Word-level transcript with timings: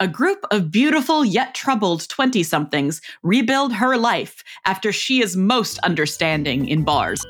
a 0.00 0.08
group 0.08 0.46
of 0.50 0.70
beautiful 0.70 1.26
yet 1.26 1.54
troubled 1.54 2.08
20 2.08 2.42
somethings 2.42 3.02
rebuild 3.22 3.70
her 3.70 3.98
life 3.98 4.42
after 4.64 4.92
she 4.92 5.20
is 5.20 5.36
most 5.36 5.78
understanding 5.80 6.66
in 6.68 6.82
bars. 6.82 7.20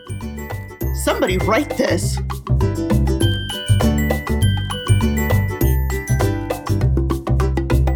Somebody 1.03 1.37
write 1.39 1.77
this. 1.77 2.17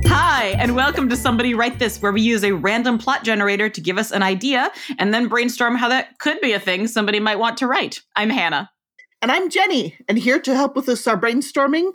Hi, 0.07 0.57
and 0.59 0.75
welcome 0.75 1.09
to 1.09 1.17
Somebody 1.17 1.55
Write 1.55 1.79
This, 1.79 2.03
where 2.03 2.11
we 2.11 2.23
use 2.23 2.43
a 2.43 2.51
random 2.51 2.99
plot 2.99 3.23
generator 3.23 3.69
to 3.69 3.81
give 3.81 3.97
us 3.97 4.11
an 4.11 4.25
idea 4.25 4.73
and 4.99 5.15
then 5.15 5.29
brainstorm 5.29 5.77
how 5.77 5.89
that 5.89 6.19
could 6.19 6.41
be 6.41 6.51
a 6.51 6.59
thing 6.59 6.89
somebody 6.89 7.21
might 7.21 7.39
want 7.39 7.59
to 7.59 7.69
write. 7.69 8.03
I'm 8.17 8.31
Hannah. 8.31 8.73
And 9.23 9.31
I'm 9.31 9.49
Jenny, 9.49 9.97
and 10.09 10.19
here 10.19 10.41
to 10.41 10.55
help 10.55 10.75
with 10.75 10.89
us 10.89 11.07
our 11.07 11.19
brainstorming, 11.19 11.93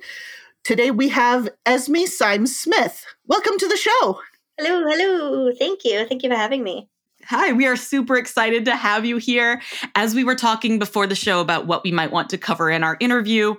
Today 0.70 0.92
we 0.92 1.10
have 1.10 1.50
Esme 1.66 2.06
Symes 2.06 2.56
Smith. 2.56 3.04
Welcome 3.26 3.58
to 3.58 3.68
the 3.68 3.76
show. 3.76 4.22
Hello, 4.60 4.84
hello. 4.88 5.52
Thank 5.58 5.84
you. 5.84 6.06
Thank 6.06 6.22
you 6.22 6.30
for 6.30 6.36
having 6.36 6.64
me. 6.64 6.88
Hi, 7.26 7.54
we 7.54 7.66
are 7.66 7.76
super 7.76 8.16
excited 8.18 8.66
to 8.66 8.76
have 8.76 9.04
you 9.04 9.18
here. 9.18 9.64
As 9.96 10.14
we 10.14 10.24
were 10.24 10.36
talking 10.36 10.78
before 10.78 11.08
the 11.08 11.16
show 11.16 11.42
about 11.42 11.66
what 11.66 11.84
we 11.84 11.92
might 11.92 12.12
want 12.12 12.30
to 12.30 12.38
cover 12.38 12.70
in 12.70 12.84
our 12.84 12.98
interview, 13.00 13.56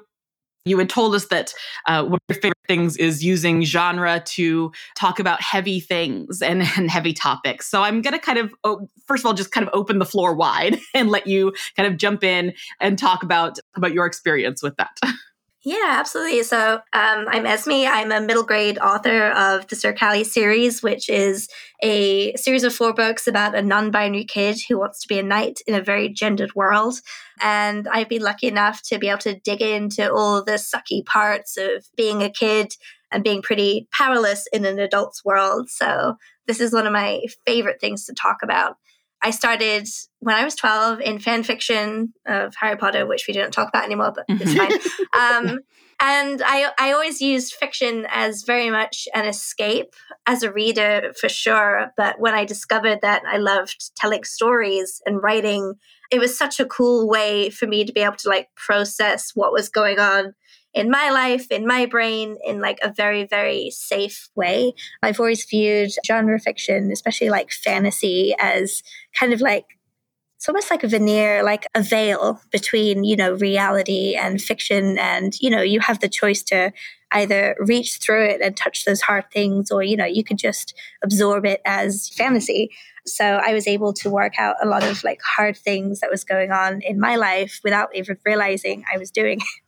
you 0.64 0.78
had 0.78 0.88
told 0.88 1.16
us 1.16 1.26
that 1.26 1.52
uh, 1.88 2.04
one 2.04 2.14
of 2.14 2.20
your 2.28 2.40
favorite 2.40 2.58
things 2.68 2.96
is 2.96 3.24
using 3.24 3.64
genre 3.64 4.22
to 4.26 4.70
talk 4.94 5.18
about 5.18 5.42
heavy 5.42 5.80
things 5.80 6.40
and, 6.40 6.62
and 6.76 6.88
heavy 6.92 7.12
topics. 7.12 7.68
So 7.68 7.82
I'm 7.82 8.02
going 8.02 8.14
to 8.14 8.20
kind 8.20 8.38
of, 8.38 8.54
oh, 8.62 8.86
first 9.08 9.22
of 9.22 9.26
all, 9.26 9.34
just 9.34 9.50
kind 9.50 9.66
of 9.66 9.74
open 9.74 9.98
the 9.98 10.06
floor 10.06 10.32
wide 10.32 10.78
and 10.94 11.10
let 11.10 11.26
you 11.26 11.54
kind 11.76 11.92
of 11.92 11.98
jump 11.98 12.22
in 12.22 12.52
and 12.78 12.96
talk 12.96 13.24
about 13.24 13.58
about 13.74 13.92
your 13.92 14.06
experience 14.06 14.62
with 14.62 14.76
that. 14.76 14.96
Yeah, 15.62 15.96
absolutely. 15.98 16.42
So 16.42 16.76
um, 16.94 17.26
I'm 17.28 17.44
Esme. 17.44 17.84
I'm 17.86 18.10
a 18.12 18.20
middle 18.20 18.44
grade 18.44 18.78
author 18.78 19.28
of 19.28 19.66
the 19.66 19.76
Sir 19.76 19.92
Callie 19.92 20.24
series, 20.24 20.82
which 20.82 21.10
is 21.10 21.48
a 21.82 22.34
series 22.36 22.64
of 22.64 22.74
four 22.74 22.94
books 22.94 23.26
about 23.26 23.54
a 23.54 23.60
non 23.60 23.90
binary 23.90 24.24
kid 24.24 24.58
who 24.66 24.78
wants 24.78 25.02
to 25.02 25.08
be 25.08 25.18
a 25.18 25.22
knight 25.22 25.60
in 25.66 25.74
a 25.74 25.82
very 25.82 26.08
gendered 26.08 26.54
world. 26.54 27.00
And 27.42 27.86
I've 27.88 28.08
been 28.08 28.22
lucky 28.22 28.46
enough 28.46 28.80
to 28.84 28.98
be 28.98 29.08
able 29.08 29.18
to 29.18 29.38
dig 29.38 29.60
into 29.60 30.10
all 30.10 30.42
the 30.42 30.52
sucky 30.52 31.04
parts 31.04 31.58
of 31.58 31.84
being 31.94 32.22
a 32.22 32.30
kid 32.30 32.72
and 33.12 33.22
being 33.22 33.42
pretty 33.42 33.86
powerless 33.92 34.46
in 34.54 34.64
an 34.64 34.78
adult's 34.78 35.22
world. 35.26 35.68
So 35.68 36.16
this 36.46 36.60
is 36.60 36.72
one 36.72 36.86
of 36.86 36.92
my 36.94 37.20
favorite 37.46 37.82
things 37.82 38.06
to 38.06 38.14
talk 38.14 38.38
about. 38.42 38.76
I 39.22 39.30
started 39.30 39.86
when 40.20 40.34
I 40.34 40.44
was 40.44 40.54
12 40.54 41.00
in 41.00 41.18
fan 41.18 41.42
fiction 41.42 42.14
of 42.26 42.54
Harry 42.58 42.76
Potter, 42.76 43.06
which 43.06 43.26
we 43.26 43.34
don't 43.34 43.52
talk 43.52 43.68
about 43.68 43.84
anymore, 43.84 44.12
but 44.14 44.24
it's 44.28 44.54
fine. 44.54 44.70
Um, 45.12 45.60
and 46.02 46.40
I, 46.42 46.70
I 46.78 46.92
always 46.92 47.20
used 47.20 47.52
fiction 47.52 48.06
as 48.08 48.44
very 48.44 48.70
much 48.70 49.06
an 49.14 49.26
escape 49.26 49.94
as 50.26 50.42
a 50.42 50.50
reader 50.50 51.12
for 51.20 51.28
sure. 51.28 51.90
But 51.96 52.18
when 52.18 52.32
I 52.32 52.46
discovered 52.46 53.00
that 53.02 53.22
I 53.26 53.36
loved 53.36 53.92
telling 53.96 54.24
stories 54.24 55.02
and 55.04 55.22
writing, 55.22 55.74
it 56.10 56.18
was 56.18 56.36
such 56.36 56.58
a 56.58 56.64
cool 56.64 57.06
way 57.06 57.50
for 57.50 57.66
me 57.66 57.84
to 57.84 57.92
be 57.92 58.00
able 58.00 58.16
to 58.16 58.30
like 58.30 58.48
process 58.56 59.32
what 59.34 59.52
was 59.52 59.68
going 59.68 59.98
on 59.98 60.34
in 60.72 60.90
my 60.90 61.10
life, 61.10 61.50
in 61.50 61.66
my 61.66 61.86
brain, 61.86 62.36
in 62.44 62.60
like 62.60 62.78
a 62.82 62.92
very, 62.92 63.26
very 63.26 63.70
safe 63.70 64.28
way. 64.36 64.72
I've 65.02 65.18
always 65.18 65.44
viewed 65.44 65.90
genre 66.06 66.38
fiction, 66.38 66.90
especially 66.92 67.30
like 67.30 67.50
fantasy, 67.50 68.34
as 68.38 68.82
kind 69.18 69.32
of 69.32 69.40
like 69.40 69.64
it's 70.36 70.48
almost 70.48 70.70
like 70.70 70.82
a 70.82 70.88
veneer, 70.88 71.42
like 71.42 71.66
a 71.74 71.82
veil 71.82 72.40
between, 72.50 73.04
you 73.04 73.14
know, 73.14 73.34
reality 73.34 74.14
and 74.14 74.40
fiction. 74.40 74.96
And, 74.96 75.38
you 75.38 75.50
know, 75.50 75.60
you 75.60 75.80
have 75.80 76.00
the 76.00 76.08
choice 76.08 76.42
to 76.44 76.72
either 77.12 77.56
reach 77.58 77.98
through 77.98 78.24
it 78.24 78.40
and 78.40 78.56
touch 78.56 78.86
those 78.86 79.02
hard 79.02 79.30
things, 79.30 79.70
or, 79.70 79.82
you 79.82 79.98
know, 79.98 80.06
you 80.06 80.24
could 80.24 80.38
just 80.38 80.72
absorb 81.04 81.44
it 81.44 81.60
as 81.66 82.08
fantasy. 82.16 82.70
So 83.04 83.24
I 83.24 83.52
was 83.52 83.66
able 83.66 83.92
to 83.92 84.08
work 84.08 84.38
out 84.38 84.56
a 84.62 84.66
lot 84.66 84.82
of 84.82 85.04
like 85.04 85.20
hard 85.22 85.58
things 85.58 86.00
that 86.00 86.10
was 86.10 86.24
going 86.24 86.52
on 86.52 86.80
in 86.80 86.98
my 86.98 87.16
life 87.16 87.60
without 87.62 87.94
even 87.94 88.16
realizing 88.24 88.84
I 88.90 88.96
was 88.96 89.10
doing 89.10 89.40
it. 89.40 89.59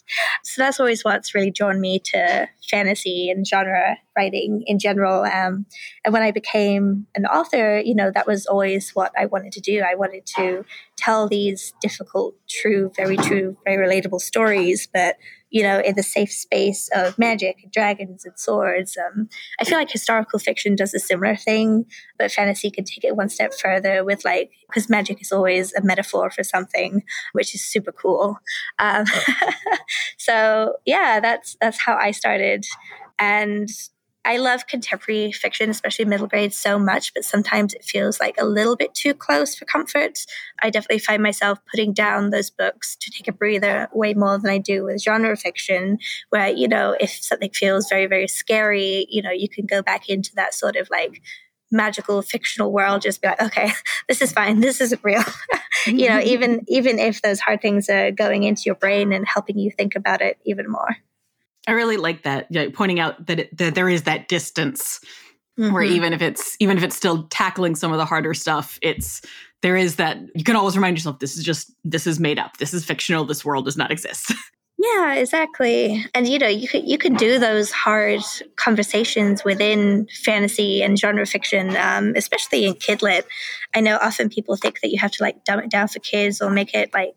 So 0.42 0.62
that's 0.62 0.80
always 0.80 1.04
what's 1.04 1.34
really 1.34 1.50
drawn 1.50 1.80
me 1.80 1.98
to 2.06 2.48
fantasy 2.70 3.30
and 3.30 3.46
genre 3.46 3.96
writing 4.16 4.62
in 4.66 4.78
general. 4.78 5.24
Um, 5.24 5.66
and 6.04 6.12
when 6.12 6.22
I 6.22 6.30
became 6.30 7.06
an 7.14 7.26
author, 7.26 7.78
you 7.78 7.94
know, 7.94 8.10
that 8.14 8.26
was 8.26 8.46
always 8.46 8.90
what 8.90 9.12
I 9.18 9.26
wanted 9.26 9.52
to 9.52 9.60
do. 9.60 9.80
I 9.80 9.94
wanted 9.94 10.26
to 10.36 10.64
tell 10.96 11.28
these 11.28 11.72
difficult, 11.80 12.34
true, 12.48 12.92
very 12.96 13.16
true, 13.16 13.56
very 13.64 13.86
relatable 13.86 14.20
stories, 14.20 14.88
but 14.92 15.16
you 15.52 15.62
know, 15.62 15.80
in 15.80 15.94
the 15.94 16.02
safe 16.02 16.32
space 16.32 16.88
of 16.94 17.18
magic 17.18 17.58
and 17.62 17.70
dragons 17.70 18.24
and 18.24 18.36
swords. 18.38 18.96
Um, 18.96 19.28
I 19.60 19.64
feel 19.64 19.76
like 19.76 19.90
historical 19.90 20.38
fiction 20.38 20.74
does 20.74 20.94
a 20.94 20.98
similar 20.98 21.36
thing, 21.36 21.84
but 22.18 22.32
fantasy 22.32 22.70
can 22.70 22.84
take 22.84 23.04
it 23.04 23.16
one 23.16 23.28
step 23.28 23.52
further 23.52 24.02
with 24.02 24.24
like, 24.24 24.50
because 24.66 24.88
magic 24.88 25.20
is 25.20 25.30
always 25.30 25.74
a 25.74 25.82
metaphor 25.82 26.30
for 26.30 26.42
something, 26.42 27.02
which 27.32 27.54
is 27.54 27.62
super 27.62 27.92
cool. 27.92 28.38
Um, 28.78 29.04
so 30.18 30.76
yeah, 30.86 31.20
that's 31.20 31.54
that's 31.60 31.78
how 31.78 31.96
I 31.96 32.12
started, 32.12 32.64
and 33.18 33.68
I 34.24 34.36
love 34.36 34.66
contemporary 34.68 35.32
fiction, 35.32 35.68
especially 35.68 36.04
middle 36.04 36.28
grade, 36.28 36.54
so 36.54 36.78
much, 36.78 37.12
but 37.12 37.24
sometimes 37.24 37.74
it 37.74 37.84
feels 37.84 38.20
like 38.20 38.36
a 38.38 38.44
little 38.44 38.76
bit 38.76 38.94
too 38.94 39.14
close 39.14 39.54
for 39.54 39.64
comfort. 39.64 40.24
I 40.62 40.70
definitely 40.70 41.00
find 41.00 41.22
myself 41.22 41.58
putting 41.70 41.92
down 41.92 42.30
those 42.30 42.48
books 42.48 42.96
to 43.00 43.10
take 43.10 43.26
a 43.26 43.32
breather 43.32 43.88
way 43.92 44.14
more 44.14 44.38
than 44.38 44.50
I 44.50 44.58
do 44.58 44.84
with 44.84 45.02
genre 45.02 45.36
fiction, 45.36 45.98
where, 46.30 46.48
you 46.48 46.68
know, 46.68 46.96
if 47.00 47.10
something 47.10 47.50
feels 47.50 47.88
very, 47.88 48.06
very 48.06 48.28
scary, 48.28 49.06
you 49.10 49.22
know, 49.22 49.32
you 49.32 49.48
can 49.48 49.66
go 49.66 49.82
back 49.82 50.08
into 50.08 50.34
that 50.36 50.54
sort 50.54 50.76
of 50.76 50.88
like 50.90 51.20
magical 51.72 52.20
fictional 52.20 52.70
world 52.70 53.00
just 53.00 53.22
be 53.22 53.28
like 53.28 53.40
okay 53.40 53.72
this 54.08 54.20
is 54.20 54.30
fine 54.30 54.60
this 54.60 54.78
isn't 54.80 55.02
real 55.02 55.22
you 55.86 56.06
know 56.06 56.20
even 56.20 56.62
even 56.68 56.98
if 56.98 57.22
those 57.22 57.40
hard 57.40 57.62
things 57.62 57.88
are 57.88 58.10
going 58.10 58.42
into 58.42 58.62
your 58.66 58.74
brain 58.74 59.10
and 59.10 59.26
helping 59.26 59.58
you 59.58 59.70
think 59.70 59.96
about 59.96 60.20
it 60.20 60.38
even 60.44 60.70
more 60.70 60.96
I 61.66 61.72
really 61.72 61.96
like 61.96 62.24
that, 62.24 62.46
yeah, 62.50 62.66
pointing 62.72 63.00
out 63.00 63.26
that, 63.26 63.40
it, 63.40 63.56
that 63.56 63.74
there 63.74 63.88
is 63.88 64.02
that 64.02 64.28
distance 64.28 65.00
mm-hmm. 65.58 65.72
where 65.72 65.82
even 65.82 66.12
if 66.12 66.22
it's 66.22 66.56
even 66.60 66.76
if 66.76 66.82
it's 66.82 66.96
still 66.96 67.24
tackling 67.28 67.74
some 67.74 67.92
of 67.92 67.98
the 67.98 68.04
harder 68.04 68.34
stuff, 68.34 68.78
it's 68.82 69.22
there 69.62 69.76
is 69.76 69.96
that 69.96 70.18
you 70.34 70.44
can 70.44 70.56
always 70.56 70.76
remind 70.76 70.96
yourself 70.96 71.18
this 71.20 71.36
is 71.36 71.44
just 71.44 71.72
this 71.84 72.06
is 72.06 72.18
made 72.18 72.38
up, 72.38 72.56
this 72.58 72.74
is 72.74 72.84
fictional, 72.84 73.24
this 73.24 73.44
world 73.44 73.64
does 73.64 73.76
not 73.76 73.90
exist. 73.90 74.32
Yeah, 74.78 75.14
exactly. 75.14 76.04
And 76.12 76.26
you 76.26 76.40
know, 76.40 76.48
you 76.48 76.66
could 76.66 76.88
you 76.88 76.98
can 76.98 77.14
do 77.14 77.38
those 77.38 77.70
hard 77.70 78.20
conversations 78.56 79.44
within 79.44 80.08
fantasy 80.24 80.82
and 80.82 80.98
genre 80.98 81.24
fiction, 81.24 81.76
um, 81.76 82.14
especially 82.16 82.64
in 82.64 82.74
kidlit. 82.74 83.22
I 83.74 83.80
know 83.80 83.96
often 84.02 84.28
people 84.28 84.56
think 84.56 84.80
that 84.80 84.90
you 84.90 84.98
have 84.98 85.12
to 85.12 85.22
like 85.22 85.44
dumb 85.44 85.60
it 85.60 85.70
down 85.70 85.86
for 85.86 86.00
kids 86.00 86.40
or 86.40 86.50
make 86.50 86.74
it 86.74 86.92
like 86.92 87.14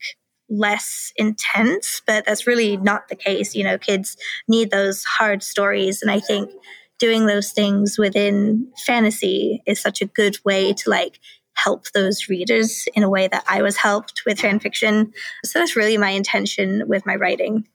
less 0.50 1.12
intense, 1.16 2.02
but 2.06 2.26
that's 2.26 2.48
really 2.48 2.78
not 2.78 3.08
the 3.08 3.16
case. 3.16 3.56
You 3.56 3.64
know, 3.64 3.78
kids 3.78 4.18
need 4.48 4.72
those 4.72 5.04
hard 5.04 5.44
stories. 5.44 6.02
And 6.02 6.12
I 6.12 6.20
think 6.20 6.52
doing 7.00 7.26
those 7.26 7.52
things 7.52 7.98
within 7.98 8.72
fantasy 8.86 9.62
is 9.66 9.80
such 9.80 10.02
a 10.02 10.06
good 10.06 10.38
way 10.46 10.74
to 10.74 10.90
like 10.90 11.20
help 11.56 11.90
those 11.94 12.30
readers 12.30 12.86
in 12.96 13.04
a 13.04 13.10
way 13.10 13.28
that 13.28 13.44
I 13.48 13.62
was 13.62 13.78
helped 13.78 14.24
with 14.26 14.40
fan 14.40 14.60
fiction. 14.60 15.14
So 15.44 15.60
that's 15.60 15.76
really 15.76 15.98
my 15.98 16.10
intention 16.10 16.84
with 16.88 17.06
my 17.06 17.16
writing. 17.16 17.68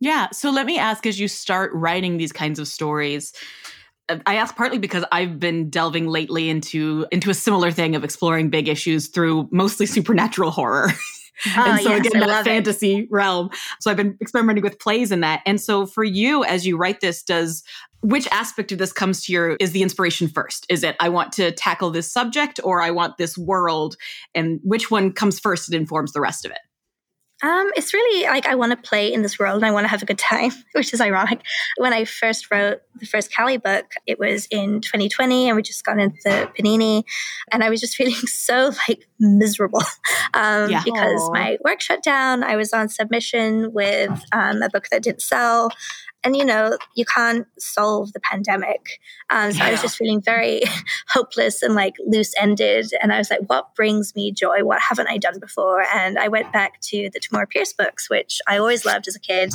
Yeah. 0.00 0.28
So 0.32 0.50
let 0.50 0.66
me 0.66 0.78
ask 0.78 1.06
as 1.06 1.18
you 1.18 1.28
start 1.28 1.72
writing 1.72 2.18
these 2.18 2.32
kinds 2.32 2.58
of 2.58 2.68
stories, 2.68 3.32
uh, 4.08 4.18
I 4.26 4.36
ask 4.36 4.54
partly 4.54 4.78
because 4.78 5.04
I've 5.10 5.40
been 5.40 5.70
delving 5.70 6.06
lately 6.08 6.50
into 6.50 7.06
into 7.10 7.30
a 7.30 7.34
similar 7.34 7.70
thing 7.70 7.96
of 7.96 8.04
exploring 8.04 8.50
big 8.50 8.68
issues 8.68 9.08
through 9.08 9.48
mostly 9.50 9.86
supernatural 9.96 10.50
horror. 10.50 10.90
And 11.56 11.72
ah, 11.72 11.78
so 11.82 11.90
yes, 11.90 12.06
again, 12.06 12.22
I 12.22 12.26
that 12.26 12.44
fantasy 12.44 12.98
it. 12.98 13.08
realm. 13.10 13.50
So 13.80 13.90
I've 13.90 13.96
been 13.96 14.16
experimenting 14.20 14.62
with 14.62 14.78
plays 14.78 15.10
in 15.12 15.20
that. 15.20 15.42
And 15.46 15.60
so 15.60 15.86
for 15.86 16.04
you, 16.04 16.44
as 16.44 16.66
you 16.66 16.76
write 16.76 17.00
this, 17.00 17.22
does 17.22 17.62
which 18.02 18.28
aspect 18.28 18.70
of 18.70 18.78
this 18.78 18.92
comes 18.92 19.24
to 19.24 19.32
your 19.32 19.56
is 19.60 19.72
the 19.72 19.82
inspiration 19.82 20.28
first? 20.28 20.66
Is 20.68 20.84
it 20.84 20.94
I 21.00 21.08
want 21.08 21.32
to 21.32 21.52
tackle 21.52 21.90
this 21.90 22.10
subject 22.10 22.60
or 22.62 22.82
I 22.82 22.90
want 22.90 23.16
this 23.16 23.38
world? 23.38 23.96
And 24.34 24.60
which 24.62 24.90
one 24.90 25.12
comes 25.12 25.40
first 25.40 25.68
and 25.68 25.74
informs 25.74 26.12
the 26.12 26.20
rest 26.20 26.44
of 26.44 26.50
it? 26.50 26.58
Um, 27.44 27.70
it's 27.76 27.92
really 27.92 28.24
like 28.24 28.46
I 28.46 28.54
want 28.54 28.70
to 28.70 28.76
play 28.76 29.12
in 29.12 29.20
this 29.20 29.38
world 29.38 29.56
and 29.56 29.66
I 29.66 29.70
want 29.70 29.84
to 29.84 29.88
have 29.88 30.02
a 30.02 30.06
good 30.06 30.18
time, 30.18 30.50
which 30.72 30.94
is 30.94 31.00
ironic. 31.00 31.42
When 31.76 31.92
I 31.92 32.06
first 32.06 32.50
wrote 32.50 32.80
the 32.98 33.04
first 33.04 33.36
Callie 33.36 33.58
book, 33.58 33.92
it 34.06 34.18
was 34.18 34.48
in 34.50 34.80
2020 34.80 35.48
and 35.48 35.56
we 35.56 35.60
just 35.60 35.84
got 35.84 35.98
into 35.98 36.16
the 36.24 36.50
Panini 36.58 37.04
and 37.52 37.62
I 37.62 37.68
was 37.68 37.80
just 37.80 37.96
feeling 37.98 38.14
so 38.14 38.72
like 38.88 39.06
miserable 39.20 39.82
um, 40.34 40.70
yeah. 40.70 40.82
because 40.84 41.20
Aww. 41.20 41.34
my 41.34 41.58
work 41.62 41.82
shut 41.82 42.02
down. 42.02 42.42
I 42.42 42.56
was 42.56 42.72
on 42.72 42.88
submission 42.88 43.74
with 43.74 44.24
um, 44.32 44.62
a 44.62 44.70
book 44.70 44.86
that 44.90 45.02
didn't 45.02 45.20
sell 45.20 45.68
and 46.24 46.36
you 46.36 46.44
know 46.44 46.76
you 46.94 47.04
can't 47.04 47.46
solve 47.58 48.12
the 48.12 48.20
pandemic 48.20 48.98
um, 49.30 49.52
so 49.52 49.58
yeah. 49.58 49.66
i 49.66 49.70
was 49.70 49.82
just 49.82 49.96
feeling 49.96 50.20
very 50.20 50.62
hopeless 51.08 51.62
and 51.62 51.74
like 51.74 51.94
loose 52.06 52.32
ended 52.40 52.86
and 53.02 53.12
i 53.12 53.18
was 53.18 53.30
like 53.30 53.40
what 53.46 53.74
brings 53.74 54.14
me 54.14 54.32
joy 54.32 54.64
what 54.64 54.80
haven't 54.80 55.08
i 55.08 55.18
done 55.18 55.38
before 55.38 55.84
and 55.94 56.18
i 56.18 56.28
went 56.28 56.52
back 56.52 56.80
to 56.80 57.10
the 57.12 57.20
tamora 57.20 57.48
pierce 57.48 57.72
books 57.72 58.08
which 58.08 58.40
i 58.48 58.58
always 58.58 58.84
loved 58.84 59.06
as 59.06 59.14
a 59.14 59.20
kid 59.20 59.52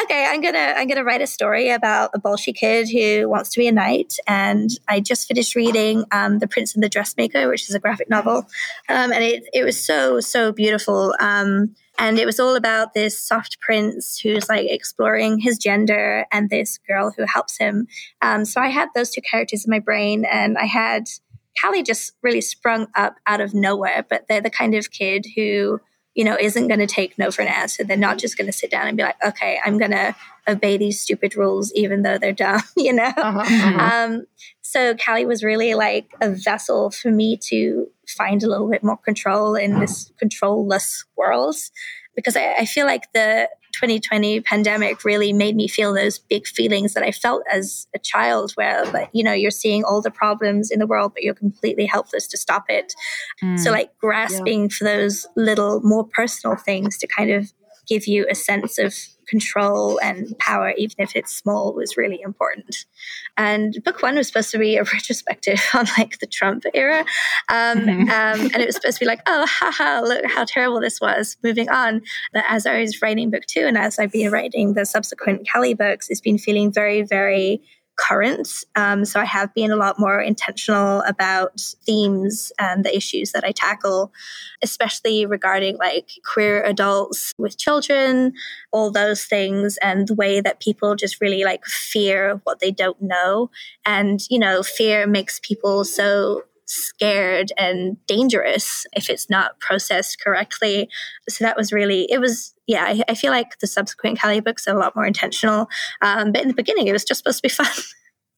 okay, 0.00 0.26
I'm 0.28 0.40
gonna 0.40 0.74
I'm 0.76 0.88
gonna 0.88 1.04
write 1.04 1.20
a 1.20 1.26
story 1.26 1.70
about 1.70 2.10
a 2.14 2.20
Bolshoi 2.20 2.54
kid 2.54 2.88
who 2.88 3.28
wants 3.28 3.50
to 3.50 3.60
be 3.60 3.68
a 3.68 3.72
knight. 3.72 4.16
And 4.26 4.70
I 4.88 5.00
just 5.00 5.28
finished 5.28 5.54
reading 5.54 6.04
um, 6.12 6.38
The 6.38 6.48
Prince 6.48 6.74
and 6.74 6.82
the 6.82 6.88
Dressmaker, 6.88 7.48
which 7.48 7.68
is 7.68 7.74
a 7.74 7.78
graphic 7.78 8.08
novel, 8.08 8.46
um, 8.88 9.12
and 9.12 9.22
it 9.22 9.44
it 9.52 9.64
was 9.64 9.82
so 9.82 10.20
so 10.20 10.52
beautiful. 10.52 11.14
Um, 11.20 11.74
and 11.98 12.18
it 12.18 12.26
was 12.26 12.40
all 12.40 12.56
about 12.56 12.94
this 12.94 13.20
soft 13.20 13.60
prince 13.60 14.18
who's 14.18 14.48
like 14.48 14.68
exploring 14.70 15.38
his 15.38 15.58
gender 15.58 16.26
and 16.32 16.50
this 16.50 16.78
girl 16.88 17.12
who 17.16 17.24
helps 17.26 17.58
him. 17.58 17.86
Um, 18.22 18.44
so 18.44 18.60
I 18.60 18.68
had 18.68 18.88
those 18.94 19.10
two 19.10 19.20
characters 19.20 19.64
in 19.64 19.70
my 19.70 19.78
brain, 19.78 20.24
and 20.24 20.56
I 20.58 20.64
had 20.64 21.04
Callie 21.62 21.82
just 21.82 22.12
really 22.22 22.40
sprung 22.40 22.88
up 22.96 23.16
out 23.26 23.40
of 23.40 23.54
nowhere. 23.54 24.04
But 24.08 24.26
they're 24.28 24.40
the 24.40 24.50
kind 24.50 24.74
of 24.74 24.90
kid 24.90 25.26
who 25.36 25.80
you 26.14 26.24
know, 26.24 26.36
isn't 26.38 26.68
going 26.68 26.80
to 26.80 26.86
take 26.86 27.18
no 27.18 27.30
for 27.30 27.42
an 27.42 27.48
answer. 27.48 27.84
They're 27.84 27.96
not 27.96 28.18
just 28.18 28.36
going 28.36 28.46
to 28.46 28.52
sit 28.52 28.70
down 28.70 28.86
and 28.86 28.96
be 28.96 29.02
like, 29.02 29.16
okay, 29.24 29.58
I'm 29.64 29.78
going 29.78 29.92
to 29.92 30.14
obey 30.46 30.76
these 30.76 31.00
stupid 31.00 31.36
rules, 31.36 31.72
even 31.74 32.02
though 32.02 32.18
they're 32.18 32.32
dumb, 32.32 32.60
you 32.76 32.92
know? 32.92 33.12
Uh-huh, 33.16 33.38
uh-huh. 33.38 34.04
Um, 34.04 34.26
so 34.60 34.94
Callie 34.94 35.24
was 35.24 35.42
really 35.42 35.74
like 35.74 36.12
a 36.20 36.30
vessel 36.30 36.90
for 36.90 37.10
me 37.10 37.38
to 37.48 37.88
find 38.12 38.42
a 38.42 38.48
little 38.48 38.70
bit 38.70 38.82
more 38.82 38.96
control 38.96 39.54
in 39.54 39.80
this 39.80 40.12
controlless 40.18 41.04
world 41.16 41.56
because 42.14 42.36
I, 42.36 42.54
I 42.60 42.64
feel 42.66 42.86
like 42.86 43.12
the 43.12 43.48
2020 43.74 44.40
pandemic 44.42 45.04
really 45.04 45.32
made 45.32 45.56
me 45.56 45.66
feel 45.66 45.94
those 45.94 46.18
big 46.18 46.46
feelings 46.46 46.94
that 46.94 47.02
I 47.02 47.10
felt 47.10 47.42
as 47.50 47.86
a 47.94 47.98
child, 47.98 48.52
where 48.52 48.84
like 48.86 49.08
you 49.12 49.24
know 49.24 49.32
you're 49.32 49.50
seeing 49.50 49.84
all 49.84 50.02
the 50.02 50.10
problems 50.10 50.70
in 50.70 50.78
the 50.78 50.86
world, 50.86 51.12
but 51.14 51.22
you're 51.22 51.34
completely 51.34 51.86
helpless 51.86 52.26
to 52.28 52.36
stop 52.36 52.66
it. 52.68 52.94
Mm. 53.42 53.58
So 53.58 53.70
like 53.70 53.96
grasping 53.98 54.62
yeah. 54.62 54.68
for 54.76 54.84
those 54.84 55.26
little 55.36 55.80
more 55.82 56.04
personal 56.04 56.56
things 56.56 56.98
to 56.98 57.06
kind 57.06 57.30
of 57.30 57.52
give 57.88 58.06
you 58.06 58.26
a 58.30 58.34
sense 58.34 58.78
of 58.78 58.94
control 59.26 59.98
and 60.00 60.36
power, 60.38 60.72
even 60.76 60.96
if 60.98 61.16
it's 61.16 61.34
small, 61.34 61.72
was 61.72 61.96
really 61.96 62.20
important. 62.22 62.84
And 63.36 63.82
book 63.84 64.02
one 64.02 64.16
was 64.16 64.26
supposed 64.26 64.50
to 64.52 64.58
be 64.58 64.76
a 64.76 64.84
retrospective 64.92 65.60
on 65.74 65.86
like 65.98 66.18
the 66.18 66.26
Trump 66.26 66.64
era. 66.74 67.00
Um, 67.48 67.80
mm-hmm. 67.80 68.02
um, 68.02 68.50
and 68.52 68.56
it 68.56 68.66
was 68.66 68.74
supposed 68.74 68.98
to 68.98 69.04
be 69.04 69.08
like, 69.08 69.22
oh, 69.26 69.46
haha, 69.48 70.00
look 70.00 70.24
how 70.26 70.44
terrible 70.44 70.80
this 70.80 71.00
was. 71.00 71.36
Moving 71.42 71.68
on. 71.68 72.02
But 72.32 72.44
as 72.48 72.66
I 72.66 72.80
was 72.80 73.00
writing 73.02 73.30
book 73.30 73.46
two 73.46 73.66
and 73.66 73.78
as 73.78 73.98
I've 73.98 74.12
been 74.12 74.30
writing 74.30 74.74
the 74.74 74.86
subsequent 74.86 75.48
Callie 75.50 75.74
books, 75.74 76.08
it's 76.10 76.20
been 76.20 76.38
feeling 76.38 76.72
very, 76.72 77.02
very 77.02 77.62
current. 78.02 78.64
Um, 78.74 79.04
so 79.04 79.20
I 79.20 79.24
have 79.24 79.54
been 79.54 79.70
a 79.70 79.76
lot 79.76 79.98
more 79.98 80.20
intentional 80.20 81.02
about 81.02 81.60
themes 81.86 82.50
and 82.58 82.84
the 82.84 82.94
issues 82.96 83.30
that 83.32 83.44
I 83.44 83.52
tackle, 83.52 84.12
especially 84.62 85.24
regarding 85.24 85.76
like 85.76 86.10
queer 86.24 86.62
adults 86.64 87.32
with 87.38 87.58
children, 87.58 88.32
all 88.72 88.90
those 88.90 89.24
things, 89.24 89.78
and 89.82 90.08
the 90.08 90.14
way 90.14 90.40
that 90.40 90.60
people 90.60 90.96
just 90.96 91.20
really 91.20 91.44
like 91.44 91.64
fear 91.64 92.40
what 92.44 92.58
they 92.58 92.72
don't 92.72 93.00
know. 93.00 93.50
And, 93.86 94.20
you 94.28 94.38
know, 94.38 94.62
fear 94.62 95.06
makes 95.06 95.38
people 95.40 95.84
so 95.84 96.42
scared 96.66 97.52
and 97.58 97.96
dangerous 98.06 98.86
if 98.94 99.10
it's 99.10 99.28
not 99.28 99.58
processed 99.60 100.22
correctly. 100.22 100.88
So 101.28 101.44
that 101.44 101.56
was 101.56 101.72
really, 101.72 102.10
it 102.10 102.18
was, 102.18 102.54
yeah, 102.66 102.84
I, 102.84 103.02
I 103.08 103.14
feel 103.14 103.30
like 103.30 103.58
the 103.58 103.66
subsequent 103.66 104.20
Callie 104.20 104.40
books 104.40 104.66
are 104.66 104.74
a 104.74 104.78
lot 104.78 104.96
more 104.96 105.06
intentional. 105.06 105.68
Um, 106.00 106.32
but 106.32 106.42
in 106.42 106.48
the 106.48 106.54
beginning, 106.54 106.86
it 106.86 106.92
was 106.92 107.04
just 107.04 107.18
supposed 107.18 107.38
to 107.38 107.42
be 107.42 107.48
fun. 107.54 107.66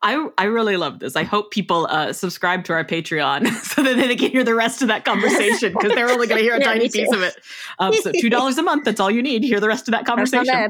I, 0.04 0.28
I 0.36 0.44
really 0.44 0.76
love 0.76 0.98
this. 0.98 1.16
I 1.16 1.22
hope 1.22 1.50
people 1.50 1.86
uh, 1.88 2.12
subscribe 2.12 2.64
to 2.64 2.74
our 2.74 2.84
Patreon 2.84 3.48
so 3.62 3.82
that 3.82 3.96
they 3.96 4.14
can 4.16 4.30
hear 4.30 4.44
the 4.44 4.54
rest 4.54 4.82
of 4.82 4.88
that 4.88 5.04
conversation 5.06 5.72
because 5.72 5.94
they're 5.94 6.10
only 6.10 6.26
going 6.26 6.38
to 6.38 6.44
hear 6.44 6.56
a 6.56 6.60
yeah, 6.60 6.66
tiny 6.66 6.90
piece 6.90 7.10
of 7.10 7.22
it. 7.22 7.36
Um, 7.78 7.94
so 7.94 8.12
two 8.12 8.28
dollars 8.28 8.58
a 8.58 8.62
month. 8.62 8.84
That's 8.84 9.00
all 9.00 9.10
you 9.10 9.22
need. 9.22 9.42
Hear 9.42 9.60
the 9.60 9.68
rest 9.68 9.88
of 9.88 9.92
that 9.92 10.04
conversation. 10.04 10.68